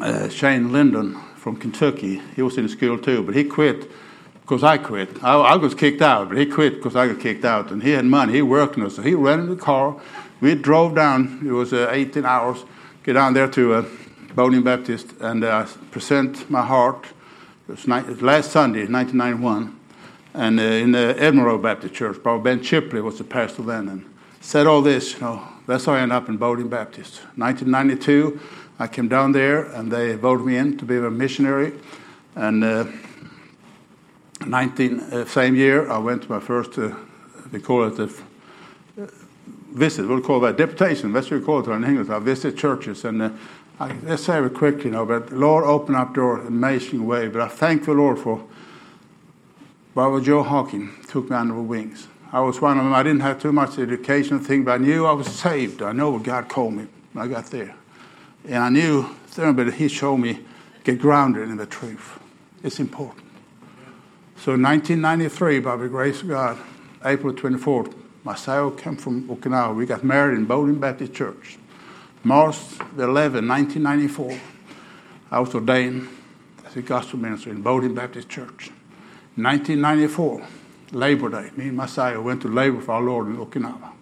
[0.00, 2.22] uh Shane Linden, from Kentucky.
[2.36, 3.90] He was in the school too, but he quit
[4.44, 5.24] because I quit.
[5.24, 7.70] I, I, was kicked out, but he quit because I got kicked out.
[7.70, 8.34] And he had money.
[8.34, 8.96] He worked us.
[8.96, 9.98] So he rented a car.
[10.42, 11.42] We drove down.
[11.46, 12.64] It was uh, 18 hours.
[13.04, 13.84] Get down there to uh,
[14.34, 17.06] Bowling Baptist and uh, present my heart.
[17.66, 19.80] Last Sunday, 1991,
[20.34, 22.22] and uh, in the Edinburgh Baptist Church.
[22.22, 24.04] Brother Ben Chipley was the pastor then, and
[24.42, 25.14] said all this.
[25.14, 27.22] You know, that's how I ended up in Bowling Baptist.
[27.36, 28.38] 1992.
[28.78, 31.72] I came down there and they voted me in to be a missionary.
[32.34, 32.84] And uh,
[34.44, 36.94] 19, uh, same year, I went to my first, uh,
[37.50, 38.04] they call it a
[39.02, 39.06] uh,
[39.72, 42.10] visit, we'll call that deputation, that's what we call it in English.
[42.10, 43.06] I visit churches.
[43.06, 43.30] And uh,
[43.80, 46.46] I, let's say it quickly, you know, but the Lord opened up door in an
[46.48, 47.28] amazing way.
[47.28, 48.44] But I thank the Lord for
[49.94, 52.08] Brother Joe Hawkins took me under the wings.
[52.32, 52.92] I was one of them.
[52.92, 55.82] I didn't have too much education thing, but I knew I was saved.
[55.82, 57.76] I know what God called me when I got there.
[58.44, 60.40] And I knew, but he showed me
[60.82, 62.18] get grounded in the truth.
[62.64, 63.24] It's important.
[64.36, 66.58] So in 1993, by the grace of God,
[67.04, 69.76] April 24th, my Masayo came from Okinawa.
[69.76, 71.58] We got married in Bowling Baptist Church.
[72.24, 72.56] March
[72.96, 74.38] 11, 1994,
[75.30, 76.08] I was ordained
[76.66, 78.70] as a gospel minister in Bowling Baptist Church.
[79.36, 80.42] 1994,
[80.92, 83.92] Labor Day, me and Masayo went to labor for our Lord in Okinawa.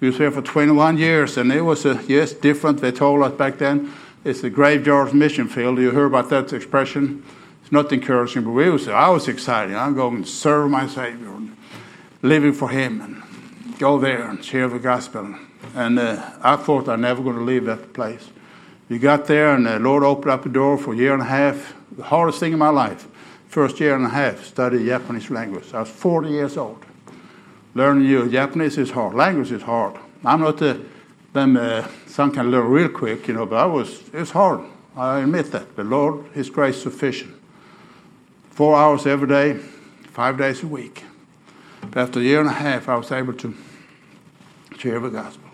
[0.00, 2.80] We was there for 21 years, and it was, a, yes, different.
[2.80, 3.92] They told us back then
[4.24, 5.78] it's the graveyard mission field.
[5.78, 7.24] You heard about that expression?
[7.62, 9.76] It's not encouraging, but we was, I was excited.
[9.76, 11.34] I'm going to serve my Savior
[12.22, 13.23] living for Him and
[13.78, 15.34] go there and share the gospel.
[15.74, 18.28] And uh, I thought I'm never going to leave that place.
[18.88, 21.26] We got there, and the Lord opened up the door for a year and a
[21.26, 21.74] half.
[21.96, 23.06] The hardest thing in my life.
[23.48, 25.72] First year and a half, studied Japanese language.
[25.72, 26.84] I was 40 years old
[27.74, 29.14] learning new Japanese is hard.
[29.14, 29.96] Language is hard.
[30.24, 30.80] I'm not the,
[31.32, 34.60] them uh, some can learn real quick, you know, but I was it's hard.
[34.96, 35.74] I admit that.
[35.74, 37.34] But Lord, His grace sufficient.
[38.50, 39.54] Four hours every day,
[40.10, 41.02] five days a week.
[41.80, 43.54] But after a year and a half, I was able to
[44.78, 45.48] share the gospel.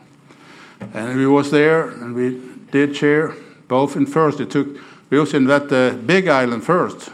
[0.94, 3.34] And we was there, and we did share
[3.68, 4.40] both in first.
[4.40, 4.68] It took
[5.10, 7.10] we was in that uh, big island first.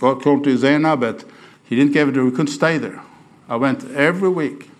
[0.00, 1.24] Got called to Zena, but
[1.64, 2.12] he didn't give it.
[2.12, 3.00] To we couldn't stay there.
[3.48, 4.70] I went every week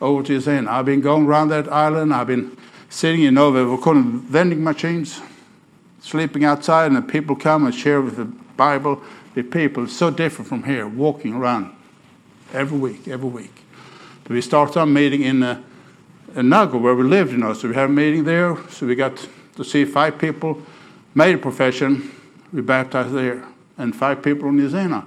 [0.00, 0.70] over to Zena.
[0.70, 2.14] I've been going around that island.
[2.14, 2.56] I've been
[2.88, 5.20] sitting you know, we call them vending machines,
[6.00, 9.00] sleeping outside, and the people come and share with the Bible
[9.34, 9.86] The people.
[9.86, 11.72] So different from here, walking around
[12.52, 13.62] every week, every week.
[14.30, 15.60] So we started our meeting in, uh,
[16.36, 17.52] in Nago, where we lived, you know.
[17.52, 18.56] So we had a meeting there.
[18.68, 20.62] So we got to see five people
[21.16, 22.12] made a profession.
[22.52, 23.44] We baptized there,
[23.76, 25.04] and five people in Izena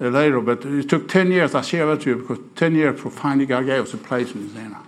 [0.00, 0.40] uh, later.
[0.40, 3.48] But it took 10 years, I share that to you, because 10 years for finding
[3.48, 4.78] God gave us a place in Izena.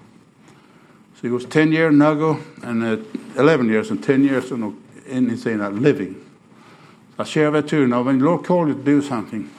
[1.20, 4.80] So it was 10 years in Nago, and uh, 11 years, and 10 years in,
[5.06, 6.24] in living.
[7.18, 7.88] I share that too.
[7.88, 9.50] Now, when the Lord called you to do something,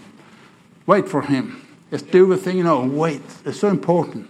[0.86, 1.67] wait for Him.
[1.92, 3.22] Just do the thing, you know, and wait.
[3.46, 4.30] It's so important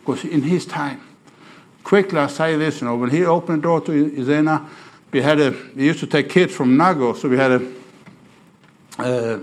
[0.00, 1.00] because in His time.
[1.82, 4.68] Quickly, I say this, you know, when He opened the door to Izena,
[5.10, 5.54] we had a.
[5.74, 7.72] We used to take kids from Nago, so we had a.
[8.98, 9.38] Uh,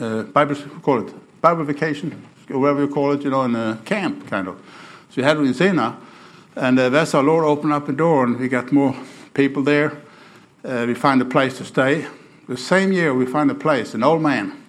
[0.00, 3.78] uh, Bible call it Bible vacation, or whatever you call it, you know, in a
[3.84, 4.56] camp kind of.
[5.10, 5.98] So we had it in Zena,
[6.54, 8.94] and uh, that's our Lord opened up the door, and we got more
[9.34, 9.98] people there.
[10.64, 12.06] Uh, we find a place to stay.
[12.48, 13.94] The same year, we find a place.
[13.94, 14.59] An old man,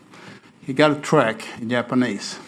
[0.66, 2.40] he got a track in Japanese.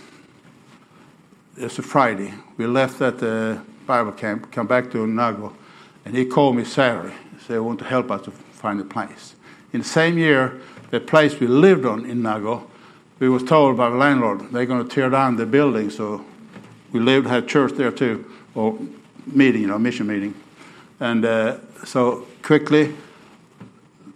[1.57, 2.33] It's a Friday.
[2.57, 5.53] We left at the Bible camp, come back to Nago,
[6.05, 7.13] and he called me Saturday.
[7.33, 9.35] He said, I want to help us to find a place.
[9.71, 12.67] In the same year, the place we lived on in Nago,
[13.19, 15.89] we was told by the landlord they're going to tear down the building.
[15.89, 16.23] So
[16.91, 18.77] we lived, had church there too, or
[19.25, 20.35] meeting, you know, mission meeting.
[20.99, 22.95] And uh, so quickly,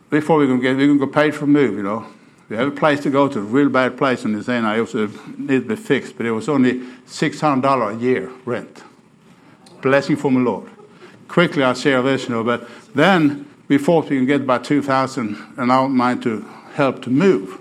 [0.09, 2.05] before we can get, we can go pay for move, you know.
[2.49, 4.81] We have a place to go to, a real bad place in Zena.
[4.81, 5.07] It uh,
[5.37, 8.83] needed to be fixed, but it was only six hundred dollar a year rent.
[9.81, 10.69] Blessing from the Lord.
[11.27, 12.43] Quickly, I'll share this, you know.
[12.43, 16.45] But then we thought we can get about two thousand, and I don't mind to
[16.73, 17.59] help to move.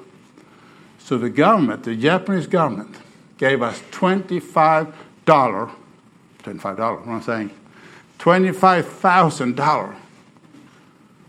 [0.98, 2.96] So the government, the Japanese government,
[3.38, 4.94] gave us twenty-five
[5.24, 5.68] dollar,
[6.44, 6.98] twenty-five dollar.
[6.98, 7.50] What I'm saying,
[8.18, 9.96] twenty-five thousand dollar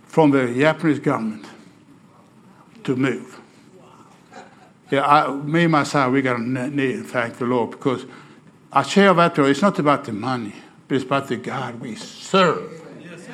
[0.06, 1.48] from the Japanese government
[2.84, 3.40] to move.
[4.90, 8.06] Yeah, I, me and my son, we got to to thank the Lord because
[8.72, 10.54] I share that It's not about the money,
[10.88, 12.84] but it's about the God we serve.
[13.02, 13.28] Yes,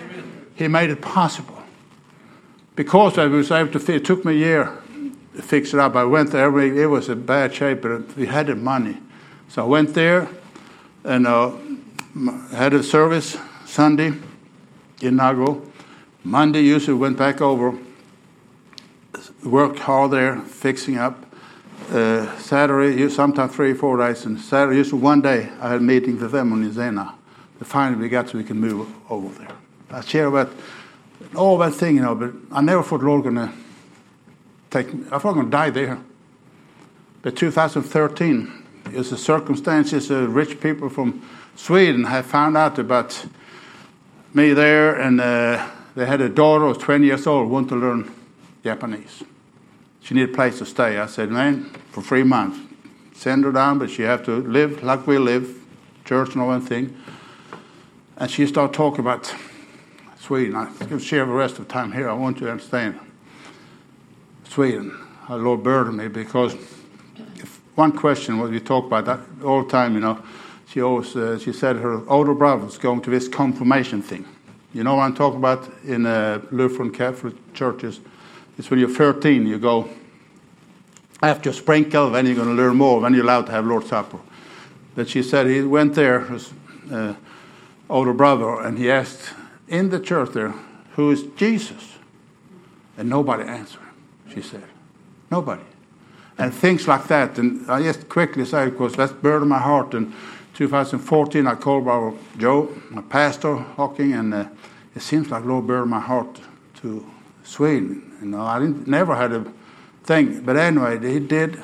[0.56, 1.62] he made it possible.
[2.76, 4.78] Because I was able to, it took me a year
[5.36, 5.96] to fix it up.
[5.96, 8.98] I went there, it was in bad shape, but we had the money.
[9.48, 10.28] So I went there
[11.04, 11.52] and uh,
[12.52, 14.14] had a service Sunday
[15.02, 15.64] in Nago.
[16.24, 17.78] Monday, usually went back over,
[19.44, 21.26] worked hard there, fixing up.
[21.92, 26.20] Uh, Saturday, sometimes three, four days, and Saturday, usually one day, I had a meeting
[26.20, 27.16] with them on Zena.
[27.62, 29.56] Finally, we got so we can move over there.
[29.92, 30.52] I share about
[31.36, 33.54] all that thing, you know, but I never thought Lord going to
[34.70, 36.00] take I thought I'm going to die there.
[37.22, 41.22] But 2013 is the circumstances, uh, rich people from
[41.56, 43.26] Sweden have found out about
[44.34, 47.76] me there, and uh, they had a daughter who was 20 years old, wanted to
[47.76, 48.12] learn
[48.64, 49.24] Japanese.
[50.04, 50.98] She needed a place to stay.
[50.98, 52.60] I said, man, for three months,
[53.14, 55.64] send her down, but she have to live like we live,
[56.04, 56.96] church and all that thing.
[58.18, 59.34] And she started talking about
[60.20, 60.56] Sweden.
[60.56, 62.10] I can share the rest of the time here.
[62.10, 63.00] I want you to understand
[64.50, 64.98] Sweden.
[65.30, 66.54] Our Lord burdened me because
[67.76, 70.22] one question what we talk about that all the time, you know,
[70.68, 74.28] she always uh, she said her older brother was going to this confirmation thing.
[74.74, 78.02] You know what I'm talking about in uh, Lutheran Catholic churches?
[78.58, 79.90] It's when you're 13, you go,
[81.22, 83.88] after you sprinkle, then you're going to learn more, then you're allowed to have Lord's
[83.88, 84.20] Supper.
[84.96, 86.54] But she said he went there, his
[86.92, 87.16] uh,
[87.90, 89.34] older brother, and he asked
[89.68, 90.54] in the church there,
[90.96, 91.98] who is Jesus?
[92.98, 93.84] And nobody answered
[94.34, 94.64] she said.
[95.32, 95.62] Nobody.
[96.38, 97.38] And things like that.
[97.38, 99.94] And I just quickly say, because that's burdened my heart.
[99.94, 100.14] And
[100.56, 104.46] 2014, I called our Joe, my pastor, Hawkins, and uh,
[104.96, 106.40] it seems like Lord burned my heart
[106.82, 107.06] to
[107.44, 108.12] Sweden.
[108.24, 109.46] You know, I didn't, never had a
[110.06, 111.62] thing, but anyway, he did.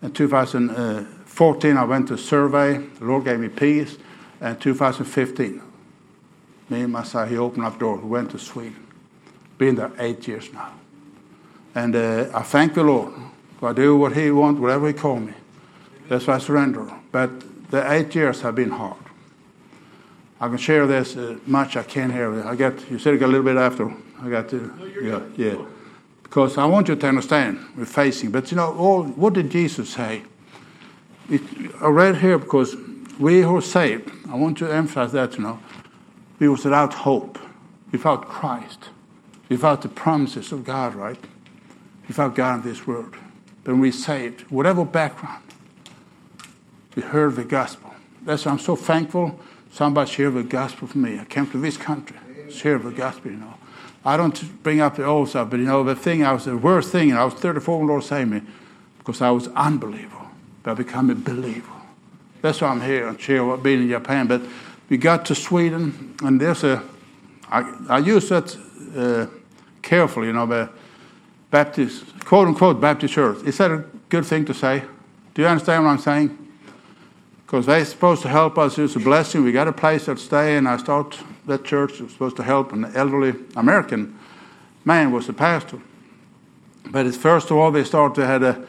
[0.00, 2.78] In 2014, I went to survey.
[2.78, 3.98] The Lord gave me peace.
[4.40, 5.60] And 2015,
[6.70, 7.96] me and my son, he opened up door.
[7.96, 8.86] We went to Sweden.
[9.58, 10.72] Been there eight years now.
[11.74, 13.12] And uh, I thank the Lord.
[13.60, 15.34] I do what He wants, whatever He call me.
[16.08, 16.90] That's why I surrender.
[17.12, 18.96] But the eight years have been hard.
[20.40, 22.46] I can share this uh, much I can here.
[22.46, 23.92] I got you said got a little bit after.
[24.22, 25.32] I got to no, yeah good.
[25.36, 25.77] yeah
[26.28, 28.30] because I want you to understand we're facing.
[28.30, 30.22] But you know, all what did Jesus say?
[31.30, 31.42] It,
[31.80, 32.76] I read here because
[33.18, 34.10] we who are saved.
[34.30, 35.36] I want to emphasize that.
[35.36, 35.58] You know,
[36.38, 37.38] we was without hope,
[37.92, 38.90] without Christ,
[39.48, 41.22] without the promises of God, right?
[42.06, 43.16] Without God in this world.
[43.64, 45.42] But we saved, whatever background,
[46.94, 47.92] we heard the gospel.
[48.22, 49.38] That's why I'm so thankful
[49.70, 51.18] somebody shared the gospel for me.
[51.18, 52.16] I came to this country,
[52.52, 53.54] the gospel, you know.
[54.04, 56.56] I don't bring up the old stuff, but you know, the thing I was the
[56.56, 58.42] worst thing, and I was 34 when Lord saved me,
[58.98, 60.16] because I was unbeliever.
[60.62, 61.72] But I become a believer.
[62.40, 64.26] That's why I'm here and what being in Japan.
[64.26, 64.42] But
[64.88, 66.82] we got to Sweden, and there's a,
[67.50, 68.56] I, I use that
[68.96, 69.26] uh,
[69.82, 70.70] carefully, you know, the
[71.50, 73.42] Baptist, quote unquote, Baptist church.
[73.44, 74.84] Is that a good thing to say?
[75.34, 76.47] Do you understand what I'm saying?
[77.48, 78.76] Because they're supposed to help us.
[78.76, 79.42] It's a blessing.
[79.42, 82.74] We got a place to stay, and I thought that church was supposed to help
[82.74, 84.18] an elderly American
[84.84, 85.80] man was the pastor.
[86.90, 88.66] But first of all, they started to had a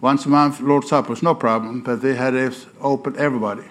[0.00, 3.64] once a month Lord's Supper was no problem, but they had it open everybody.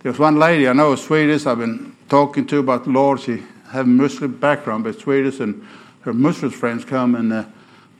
[0.00, 3.20] There was one lady I know, a Swedish, I've been talking to about the Lord.
[3.20, 5.64] She have a Muslim background, but Swedish, and
[6.00, 7.44] her Muslim friends come and uh,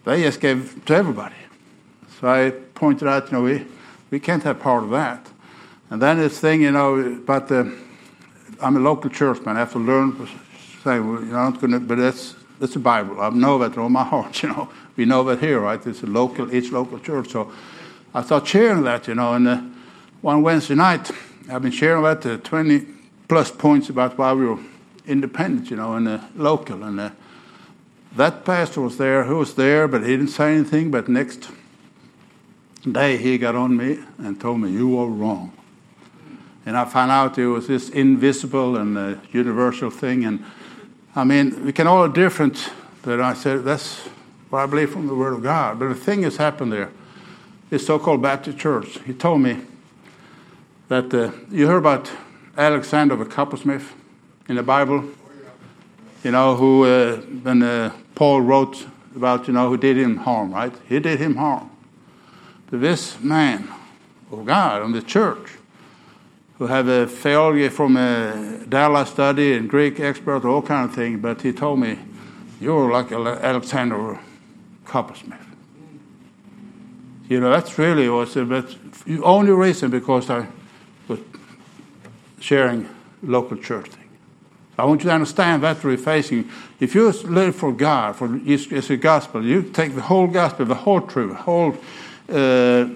[0.04, 1.36] they just gave to everybody.
[2.20, 3.64] So I pointed out, you know, we,
[4.10, 5.30] we can't have part of that.
[5.94, 7.66] And then this thing, you know, but uh,
[8.60, 9.54] I'm a local churchman.
[9.54, 10.26] I have to learn
[10.82, 13.20] say, well, you're not going to, but that's, that's the Bible.
[13.20, 14.68] I know that all my heart, you know.
[14.96, 15.86] We know that here, right?
[15.86, 17.30] It's a local, each local church.
[17.30, 17.52] So
[18.12, 19.60] I start sharing that, you know, and uh,
[20.20, 21.12] one Wednesday night,
[21.48, 22.86] I've been sharing that uh, 20
[23.28, 24.58] plus points about why we were
[25.06, 26.82] independent, you know, and uh, local.
[26.82, 27.10] And uh,
[28.16, 30.90] that pastor was there, who was there, but he didn't say anything.
[30.90, 31.50] But next
[32.82, 35.52] day, he got on me and told me, You were wrong.
[36.66, 40.24] And I found out it was this invisible and uh, universal thing.
[40.24, 40.44] And
[41.14, 42.70] I mean, we can all be different,
[43.02, 44.00] but I said, That's
[44.50, 45.78] what I believe from the Word of God.
[45.78, 46.90] But the thing has happened there.
[47.70, 49.60] This so called Baptist church, he told me
[50.88, 52.10] that uh, you heard about
[52.56, 53.92] Alexander the coppersmith
[54.48, 55.04] in the Bible,
[56.22, 58.86] you know, who, uh, when uh, Paul wrote
[59.16, 60.72] about, you know, who did him harm, right?
[60.88, 61.70] He did him harm.
[62.70, 63.68] But this man
[64.30, 65.50] of God and the church,
[66.58, 71.20] who have a theology from a Dallas study and Greek expert, all kind of things,
[71.20, 71.98] but he told me,
[72.60, 74.18] you're like Alexander
[74.84, 75.40] coppersmith.
[77.28, 80.46] You know, that's really was the only reason because I
[81.08, 81.18] was
[82.38, 82.88] sharing
[83.22, 84.08] local church thing.
[84.78, 86.50] I want you to understand that we're facing.
[86.80, 90.74] If you live for God, for it's a gospel, you take the whole gospel, the
[90.74, 91.76] whole truth, whole
[92.28, 92.88] uh,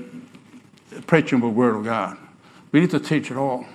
[1.07, 2.17] preaching of the word of God.
[2.73, 3.66] We need to teach it all.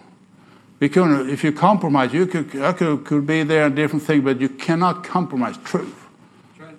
[0.80, 4.42] Can, if you compromise, you could, I could, could be there and different things, but
[4.42, 5.96] you cannot compromise truth.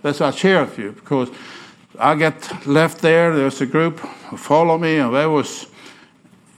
[0.02, 1.30] That's why I share with you because
[1.98, 3.34] I get left there.
[3.34, 5.66] There's a group who follow me, and I was,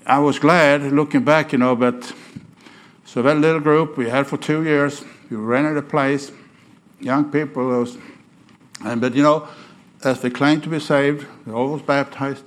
[0.05, 1.77] I was glad looking back, you know.
[1.77, 2.13] But
[3.05, 6.33] so that little group we had for two years, we rented a place,
[7.01, 7.87] young people,
[8.85, 9.47] and but you know,
[10.03, 12.43] as they claim to be saved, they always baptized.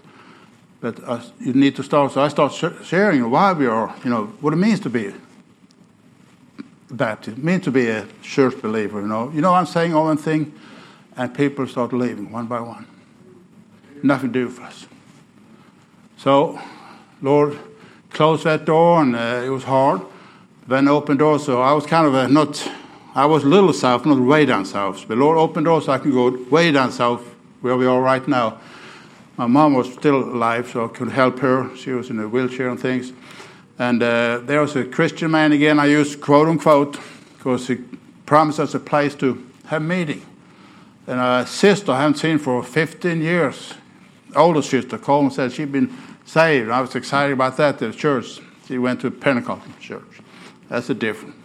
[0.82, 1.00] But
[1.40, 2.14] you need to start.
[2.14, 2.54] So I start
[2.84, 5.14] sharing why we are, you know, what it means to be
[6.92, 9.02] Baptist, means to be a church believer.
[9.02, 10.54] You know, you know, I'm saying all one thing
[11.16, 12.88] and people start leaving one by one.
[14.02, 14.88] Nothing to do for us.
[16.18, 16.60] So,
[17.22, 17.60] Lord,
[18.10, 20.02] closed that door, and uh, it was hard.
[20.68, 22.66] Then opened door, so I was kind of a, not,
[23.16, 25.06] I was a little south, not way down south.
[25.08, 27.24] But Lord opened door, so I can go way down south,
[27.62, 28.60] where we are right now.
[29.40, 31.74] My mom was still alive, so I could help her.
[31.78, 33.14] She was in a wheelchair and things.
[33.78, 37.00] And uh, there was a Christian man again, I use quote unquote,
[37.38, 37.78] because he
[38.26, 40.26] promised us a place to have meeting.
[41.08, 43.76] And a sister I haven't seen for 15 years,
[44.36, 46.70] older sister, called and said she'd been saved.
[46.70, 48.42] I was excited about that the church.
[48.68, 50.20] She went to Pentecostal church.
[50.68, 51.36] That's a different.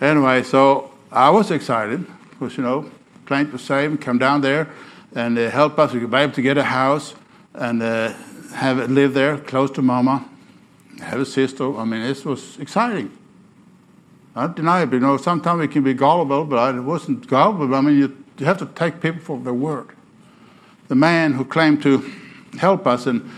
[0.00, 2.90] Anyway, so I was excited because, you know,
[3.26, 4.70] planning to save and come down there
[5.14, 5.92] and uh, help us.
[5.92, 7.14] We could be to get a house
[7.54, 8.12] and uh,
[8.54, 10.28] have live there close to Mama,
[11.00, 11.76] have a sister.
[11.76, 13.16] I mean, this was exciting.
[14.34, 17.26] I don't deny it, but, you know, sometimes we can be gullible, but I wasn't
[17.26, 17.74] gullible.
[17.74, 19.90] I mean, you you have to take people for their word.
[20.88, 21.98] The man who claimed to
[22.58, 23.30] help us, and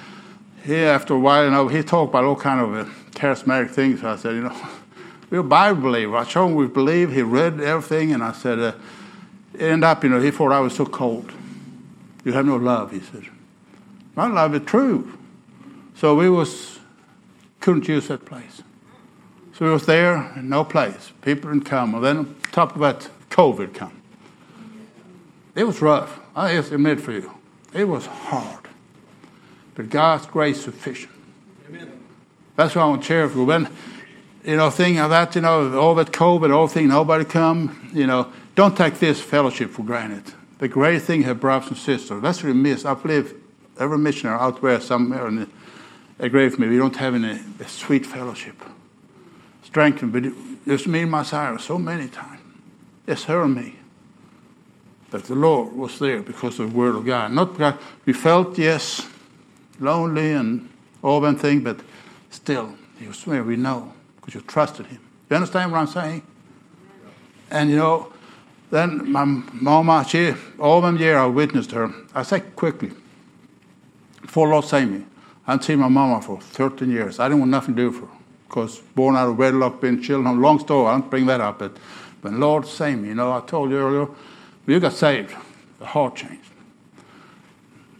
[0.65, 4.01] he, after a while, you know, he talked about all kind of uh, charismatic things.
[4.01, 4.57] So I said, you know,
[5.31, 6.27] we're Bible believers.
[6.27, 7.13] I showed him we believe.
[7.13, 8.73] He read everything, and I said, uh,
[9.59, 11.33] end up, you know, he thought I was so cold.
[12.25, 13.25] You have no love, he said.
[14.15, 15.19] My love is true.
[15.95, 16.79] So we was
[17.61, 18.63] couldn't use that place.
[19.55, 21.13] So we was there, no place.
[21.23, 21.95] People didn't come.
[21.95, 24.03] And then top of that, COVID come.
[25.55, 26.21] It was rough.
[26.35, 27.33] I just admit for you.
[27.73, 28.69] It was hard.
[29.75, 31.13] But God's grace sufficient.
[31.69, 32.01] Amen.
[32.57, 33.45] That's why I want to share with you.
[33.45, 33.69] When
[34.45, 38.07] you know, thing of that, you know, all that COVID, all thing, nobody come, you
[38.07, 40.33] know, don't take this fellowship for granted.
[40.65, 42.23] The great thing have brothers and sisters.
[42.23, 42.87] That's really miss.
[42.87, 43.35] I believe
[43.79, 45.47] every missionary out there somewhere and
[46.19, 48.57] agree with me, we don't have any a sweet fellowship.
[49.63, 50.33] Strengthened, but it,
[50.65, 52.41] it's me and my sire so many times.
[53.07, 53.77] It's her and me.
[55.11, 57.33] That the Lord was there because of the Word of God.
[57.33, 57.75] Not because
[58.07, 59.07] we felt, yes,
[59.81, 60.71] lonely and
[61.03, 61.79] all that thing, but
[62.31, 63.45] still, He was there.
[63.45, 65.01] We know because you trusted Him.
[65.29, 66.23] You understand what I'm saying?
[67.51, 68.14] And you know,
[68.71, 71.93] then my mama, she, all them years I witnessed her.
[72.15, 72.91] I say quickly,
[74.27, 75.05] for Lord saved me,
[75.47, 77.21] I hadn't seen my mama for 13 years.
[77.21, 78.17] I didn't want nothing to do with her
[78.49, 80.41] because born out of wedlock, been children.
[80.41, 81.77] Long story, I don't bring that up, but
[82.23, 84.09] when Lord saved me, you know, I told you earlier,
[84.67, 85.35] you got saved,
[85.79, 86.51] the heart changed.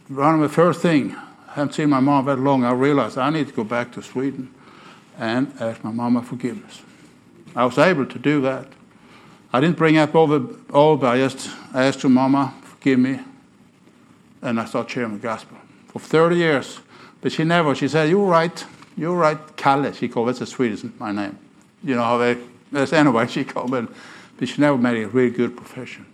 [0.07, 1.15] One of the first thing,
[1.47, 4.01] I haven't seen my mom that long, I realized I need to go back to
[4.01, 4.53] Sweden
[5.17, 6.81] and ask my mama forgiveness.
[7.55, 8.67] I was able to do that.
[9.55, 13.21] I didn't bring up all the all, but I just asked her, Mama, forgive me.
[14.41, 15.57] And I started sharing the gospel.
[15.87, 16.79] For 30 years.
[17.21, 18.65] But she never, she said, You're right.
[18.97, 19.37] You're right.
[19.55, 21.39] Kalle, she called that's a Swedish my name.
[21.85, 22.37] You know how they,
[22.69, 23.87] that's anyway, she called me.
[24.35, 26.05] But she never made a really good profession.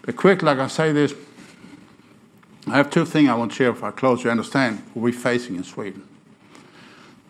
[0.00, 1.12] But quick, like I say this,
[2.66, 5.12] I have two things I want to share if I close you understand what we're
[5.12, 6.08] facing in Sweden.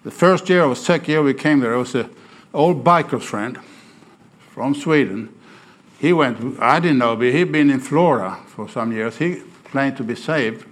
[0.05, 2.09] The first year, or second year we came there, there was an
[2.53, 3.59] old biker friend
[4.55, 5.35] from Sweden.
[5.99, 9.17] He went, I didn't know, but he'd been in Florida for some years.
[9.17, 10.65] He claimed to be saved,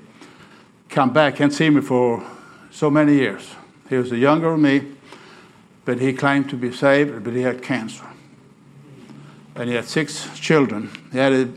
[0.89, 2.22] come back and see me for
[2.70, 3.57] so many years.
[3.89, 4.83] He was younger than me,
[5.85, 8.07] but he claimed to be saved, but he had cancer.
[9.57, 10.89] And he had six children.
[11.11, 11.49] He had a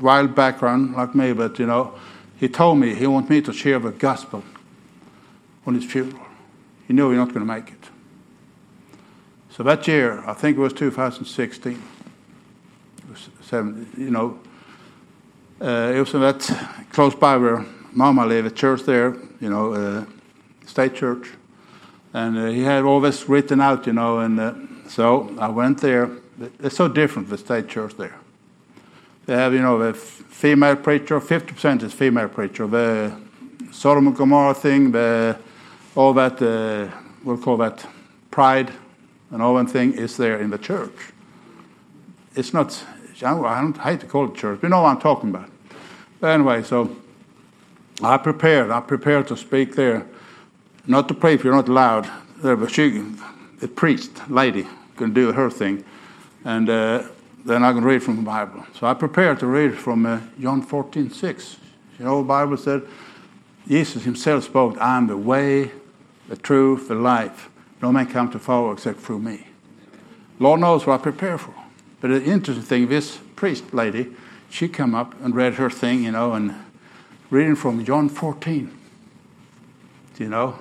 [0.00, 1.94] wild background like me, but you know,
[2.38, 4.44] he told me he wanted me to share the gospel
[5.66, 6.26] on his funeral.
[6.86, 7.81] He knew he was not going to make it.
[9.54, 11.78] So that year, I think it was 2016, it
[13.10, 14.40] was seven, you know,
[15.60, 16.40] uh, it was in that
[16.90, 20.04] close by where Mama lived, a church there, you know, uh,
[20.64, 21.28] state church.
[22.14, 24.54] And uh, he had all this written out, you know, and uh,
[24.88, 26.10] so I went there.
[26.60, 28.16] It's so different, the state church there.
[29.26, 32.66] They have, you know, the female preacher, 50% is female preacher.
[32.66, 33.14] The
[33.70, 35.36] Sodom Gomorrah thing, the,
[35.94, 36.90] all that, uh,
[37.22, 37.86] we'll call that
[38.30, 38.72] pride
[39.32, 41.12] and that thing is there in the church.
[42.36, 42.84] It's not,
[43.22, 45.50] I don't hate to call it church, you know what I'm talking about.
[46.20, 46.94] But anyway, so
[48.02, 50.06] I prepared, I prepared to speak there.
[50.86, 52.08] Not to pray if you're not allowed.
[52.36, 53.04] There, but she,
[53.60, 54.66] the priest, lady,
[54.96, 55.84] can do her thing.
[56.44, 57.04] And uh,
[57.44, 58.66] then I can read from the Bible.
[58.78, 61.56] So I prepared to read from uh, John 14, 6.
[61.98, 62.82] You know, the Bible said,
[63.68, 65.70] Jesus himself spoke, I am the way,
[66.28, 67.48] the truth, the life.
[67.82, 69.44] No man come to Father except through me.
[70.38, 71.54] Lord knows what I prepare for.
[72.00, 74.12] But the interesting thing, this priest lady,
[74.48, 76.54] she come up and read her thing, you know, and
[77.30, 78.78] reading from John 14.
[80.18, 80.58] You know,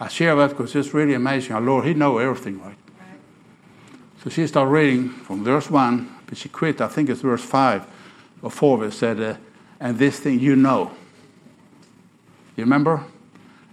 [0.00, 1.52] I share that because it's really amazing.
[1.52, 2.76] Our Lord, He know everything, right?
[4.24, 7.86] So she started reading from verse 1, but she quit, I think it's verse 5
[8.42, 9.36] or 4, it said, uh,
[9.78, 10.90] and this thing you know.
[12.56, 13.04] You remember?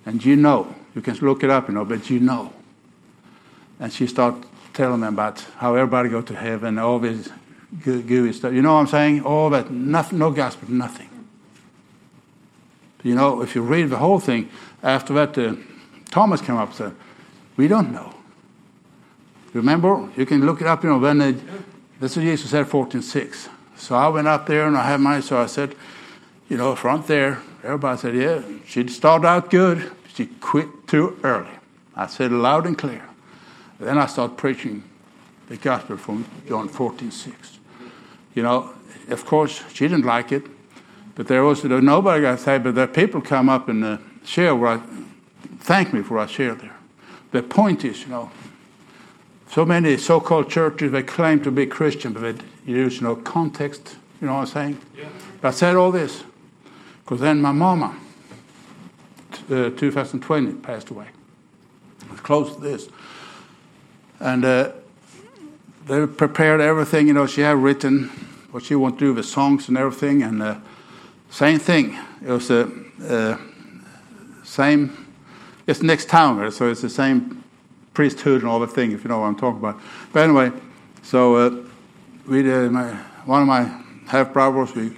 [0.05, 0.75] And you know.
[0.93, 2.53] You can look it up, you know, but you know.
[3.83, 7.27] And she started telling them about how everybody go to heaven, all this
[7.83, 8.53] gooey stuff.
[8.53, 9.23] You know what I'm saying?
[9.23, 11.09] All that, nothing, no gospel, nothing.
[13.03, 14.49] You know, if you read the whole thing,
[14.81, 15.55] after that, uh,
[16.11, 16.95] Thomas came up and said,
[17.57, 18.15] We don't know.
[19.51, 20.09] Remember?
[20.15, 21.35] You can look it up, you know, when it,
[21.99, 23.49] that's what Jesus said, 14.6.
[23.75, 25.75] So I went up there and I had my, so I said,
[26.47, 29.91] you know, front there, everybody said, yeah, she started out good.
[30.13, 31.51] She quit too early.
[31.97, 33.09] I said loud and clear.
[33.79, 34.83] Then I started preaching
[35.47, 37.33] the gospel from John 14.6.
[38.35, 38.73] You know,
[39.09, 40.43] of course, she didn't like it,
[41.15, 44.55] but there was there nobody got saved, but there people come up and uh, share
[44.55, 44.81] where I,
[45.59, 46.75] thank me for what I shared there.
[47.31, 48.31] The point is, you know,
[49.49, 53.95] so many so-called churches they claim to be Christian, but they use no context.
[54.19, 54.81] You know what I'm saying?
[54.97, 55.05] Yeah.
[55.41, 56.23] But I said all this
[57.03, 57.95] because then my mama,
[59.51, 61.07] uh, 2020, passed away.
[62.17, 62.87] Close to this,
[64.23, 64.71] and uh,
[65.85, 67.07] they prepared everything.
[67.07, 68.05] You know, she had written
[68.51, 70.55] what she wanted to do with songs and everything, and uh,
[71.29, 71.99] same thing.
[72.25, 72.71] It was the
[73.07, 73.37] uh,
[74.43, 75.07] same.
[75.67, 77.43] It's next town, so it's the same
[77.93, 79.79] priesthood and all the thing, if you know what I'm talking about.
[80.13, 80.51] But anyway,
[81.03, 81.63] so uh,
[82.25, 82.93] we did, my,
[83.25, 84.91] one of my half brothers we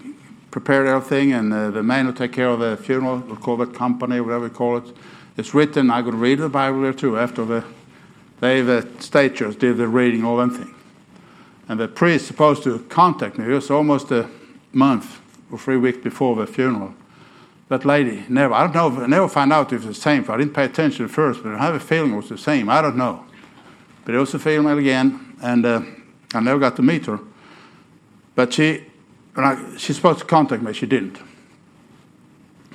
[0.51, 3.73] prepared everything, and uh, the man who take care of the funeral, we'll call it
[3.73, 4.85] company, whatever we call it.
[5.35, 5.89] It's written.
[5.89, 7.63] I could read the Bible there too after the
[8.39, 8.83] they the
[9.33, 10.75] church did the reading, all them things.
[11.67, 13.45] And the priest supposed to contact me.
[13.45, 14.29] It was almost a
[14.71, 15.19] month
[15.51, 16.93] or three weeks before the funeral.
[17.69, 20.29] That lady never, I don't know, I never found out if it was the same.
[20.29, 22.69] I didn't pay attention at first, but I have a feeling it was the same.
[22.69, 23.25] I don't know.
[24.03, 25.81] But it was a female again, and uh,
[26.33, 27.19] I never got to meet her.
[28.35, 28.83] But she,
[29.35, 31.17] I, she's supposed to contact me, she didn't.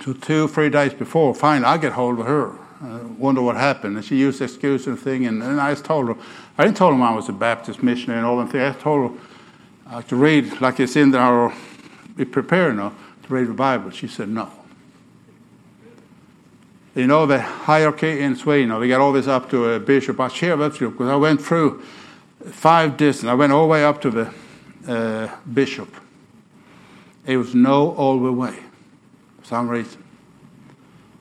[0.05, 2.57] So two, three days before, finally, I get hold of her.
[2.83, 3.97] I wonder what happened.
[3.97, 6.17] And she used excuse and thing, and, and I told her,
[6.57, 8.63] I didn't tell her I was a Baptist missionary and all that thing.
[8.63, 9.19] I told her
[9.87, 11.53] uh, to read, like it's in there,
[12.17, 13.91] be prepared now to read the Bible.
[13.91, 14.51] She said no.
[16.95, 19.81] You know the hierarchy in Sweden, you know, they got all this up to a
[19.81, 20.19] bishop.
[20.19, 21.83] I share with you because I went through
[22.47, 23.29] five distance.
[23.29, 24.35] I went all the way up to the
[24.89, 25.95] uh, bishop.
[27.27, 28.59] It was no all the way
[29.39, 30.03] for some reason.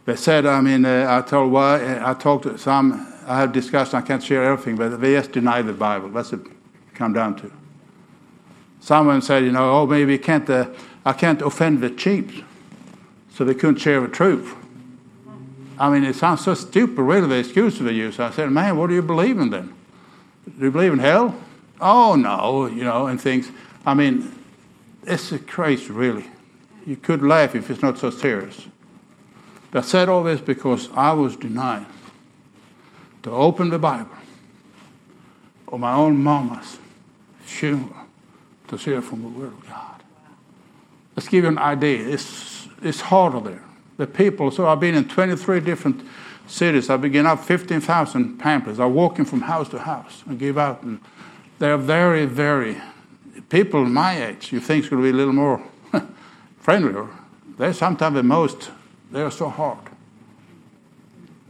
[0.10, 3.14] They said, I mean, uh, I told why I talked to some.
[3.28, 3.94] I have discussed.
[3.94, 6.10] I can't share everything, but they just deny the Bible.
[6.10, 6.48] That's what it.
[6.96, 7.52] Come down to.
[8.80, 10.50] Someone said, you know, oh, maybe can't.
[10.50, 10.72] Uh,
[11.06, 12.42] I can't offend the chiefs,
[13.32, 14.56] so they couldn't share the truth.
[15.78, 18.20] I mean, it sounds so stupid, really, the excuse they use.
[18.20, 19.76] I said, man, what do you believe in then?
[20.58, 21.40] Do you believe in hell?
[21.80, 23.52] Oh, no, you know, and things.
[23.86, 24.34] I mean,
[25.04, 26.26] it's a crazy, really.
[26.88, 28.69] You could laugh if it's not so serious.
[29.74, 31.86] I said all this because I was denied
[33.24, 34.16] to open the Bible
[35.68, 36.80] or my own mama's
[37.42, 37.96] funeral
[38.68, 40.04] to hear from the Word of God.
[41.16, 42.08] Let's give you an idea.
[42.08, 43.64] It's, it's harder there
[44.00, 44.50] the people.
[44.50, 46.02] So I've been in 23 different
[46.48, 46.90] cities.
[46.90, 48.80] I've begin up 15,000 pamphlets.
[48.80, 50.82] I'm walking from house to house and give out.
[50.84, 51.02] And
[51.60, 52.78] they're very, very,
[53.50, 55.62] people my age, you think is going to be a little more
[56.60, 57.10] friendlier.
[57.58, 58.72] They're sometimes the most,
[59.12, 59.80] they're so hard.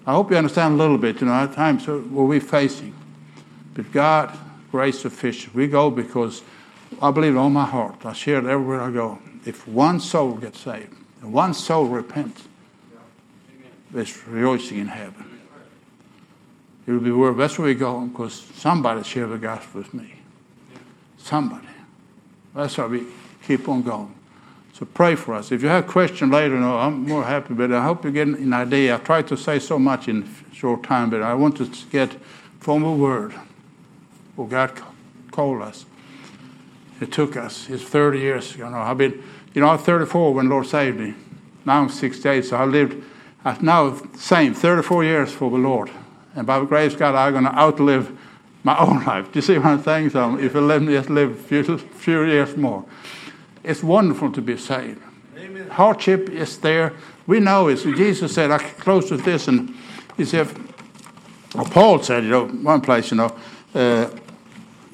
[0.06, 2.96] I hope you understand a little bit, you know, at times uh, what we're facing.
[3.74, 4.38] But God,
[4.72, 5.54] grace sufficient.
[5.54, 6.42] We go because
[7.02, 8.06] I believe all my heart.
[8.06, 9.20] I share it everywhere I go.
[9.46, 12.48] If one soul gets saved, and one soul repents,
[13.92, 15.40] there's rejoicing in heaven.
[16.88, 20.16] It'll be where that's where we go because somebody shared the gospel with me.
[21.18, 21.68] Somebody.
[22.56, 23.06] That's why we
[23.46, 24.16] keep on going.
[24.80, 25.52] So pray for us.
[25.52, 28.30] If you have a question later, no, I'm more happy, but I hope you get
[28.30, 28.96] an idea.
[28.96, 32.16] I tried to say so much in short time, but I want to get
[32.62, 33.34] from a word
[34.38, 34.82] where God
[35.32, 35.86] called us.
[37.02, 37.70] It took us.
[37.70, 38.56] It's 30 years.
[38.56, 39.22] You know, I've been
[39.54, 41.14] you know, I was 34 when Lord saved me.
[41.66, 43.04] Now I'm 68, so I lived
[43.44, 45.90] I've now same 34 years for the Lord.
[46.36, 48.18] And by the grace of God, I'm going to outlive
[48.64, 49.32] my own life.
[49.32, 50.12] Do you see what I'm saying?
[50.12, 52.86] So if I let me just live a few, few years more.
[53.64, 55.02] It's wonderful to be saved.
[55.38, 55.70] Amen.
[55.70, 56.94] Hardship is there.
[57.28, 57.78] We know it.
[57.78, 59.76] Jesus said, I close with this, and
[60.18, 60.48] he said,
[61.56, 63.36] or Paul said, you know, one place, you know,
[63.76, 64.10] uh,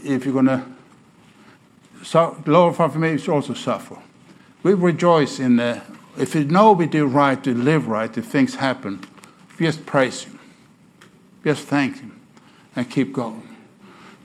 [0.03, 0.63] if you're going to
[2.03, 3.97] so, glorify for me, you should also suffer
[4.65, 5.79] we rejoice in the,
[6.17, 8.99] if you know we do right, we live right, if things happen,
[9.59, 10.39] just praise Him.
[11.43, 12.19] Just thank Him
[12.75, 13.47] and keep going.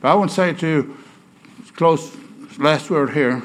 [0.01, 0.97] But I want to say to you,
[1.75, 2.17] close
[2.57, 3.43] last word here,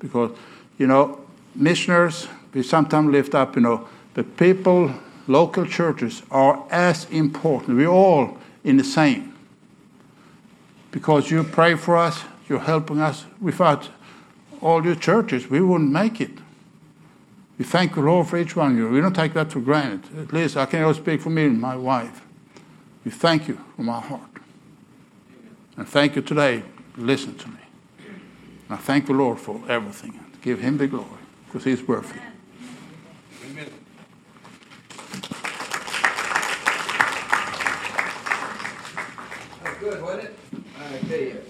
[0.00, 0.36] because,
[0.78, 1.20] you know,
[1.54, 4.92] missionaries, we sometimes lift up, you know, but people,
[5.28, 7.76] local churches are as important.
[7.76, 9.32] We're all in the same.
[10.90, 13.24] Because you pray for us, you're helping us.
[13.40, 13.88] Without
[14.60, 16.32] all your churches, we wouldn't make it.
[17.58, 18.88] We thank the Lord for each one of you.
[18.88, 20.18] We don't take that for granted.
[20.18, 22.22] At least I can only speak for me and my wife.
[23.04, 24.22] We thank you from our heart.
[25.76, 26.62] And thank you today.
[26.96, 27.59] Listen to me.
[28.70, 30.20] And I thank the Lord for everything.
[30.42, 31.08] Give him the glory
[31.44, 32.20] because he's worthy.
[33.44, 33.66] Amen.
[39.80, 40.38] Good, wasn't it?
[40.78, 41.42] I tell you.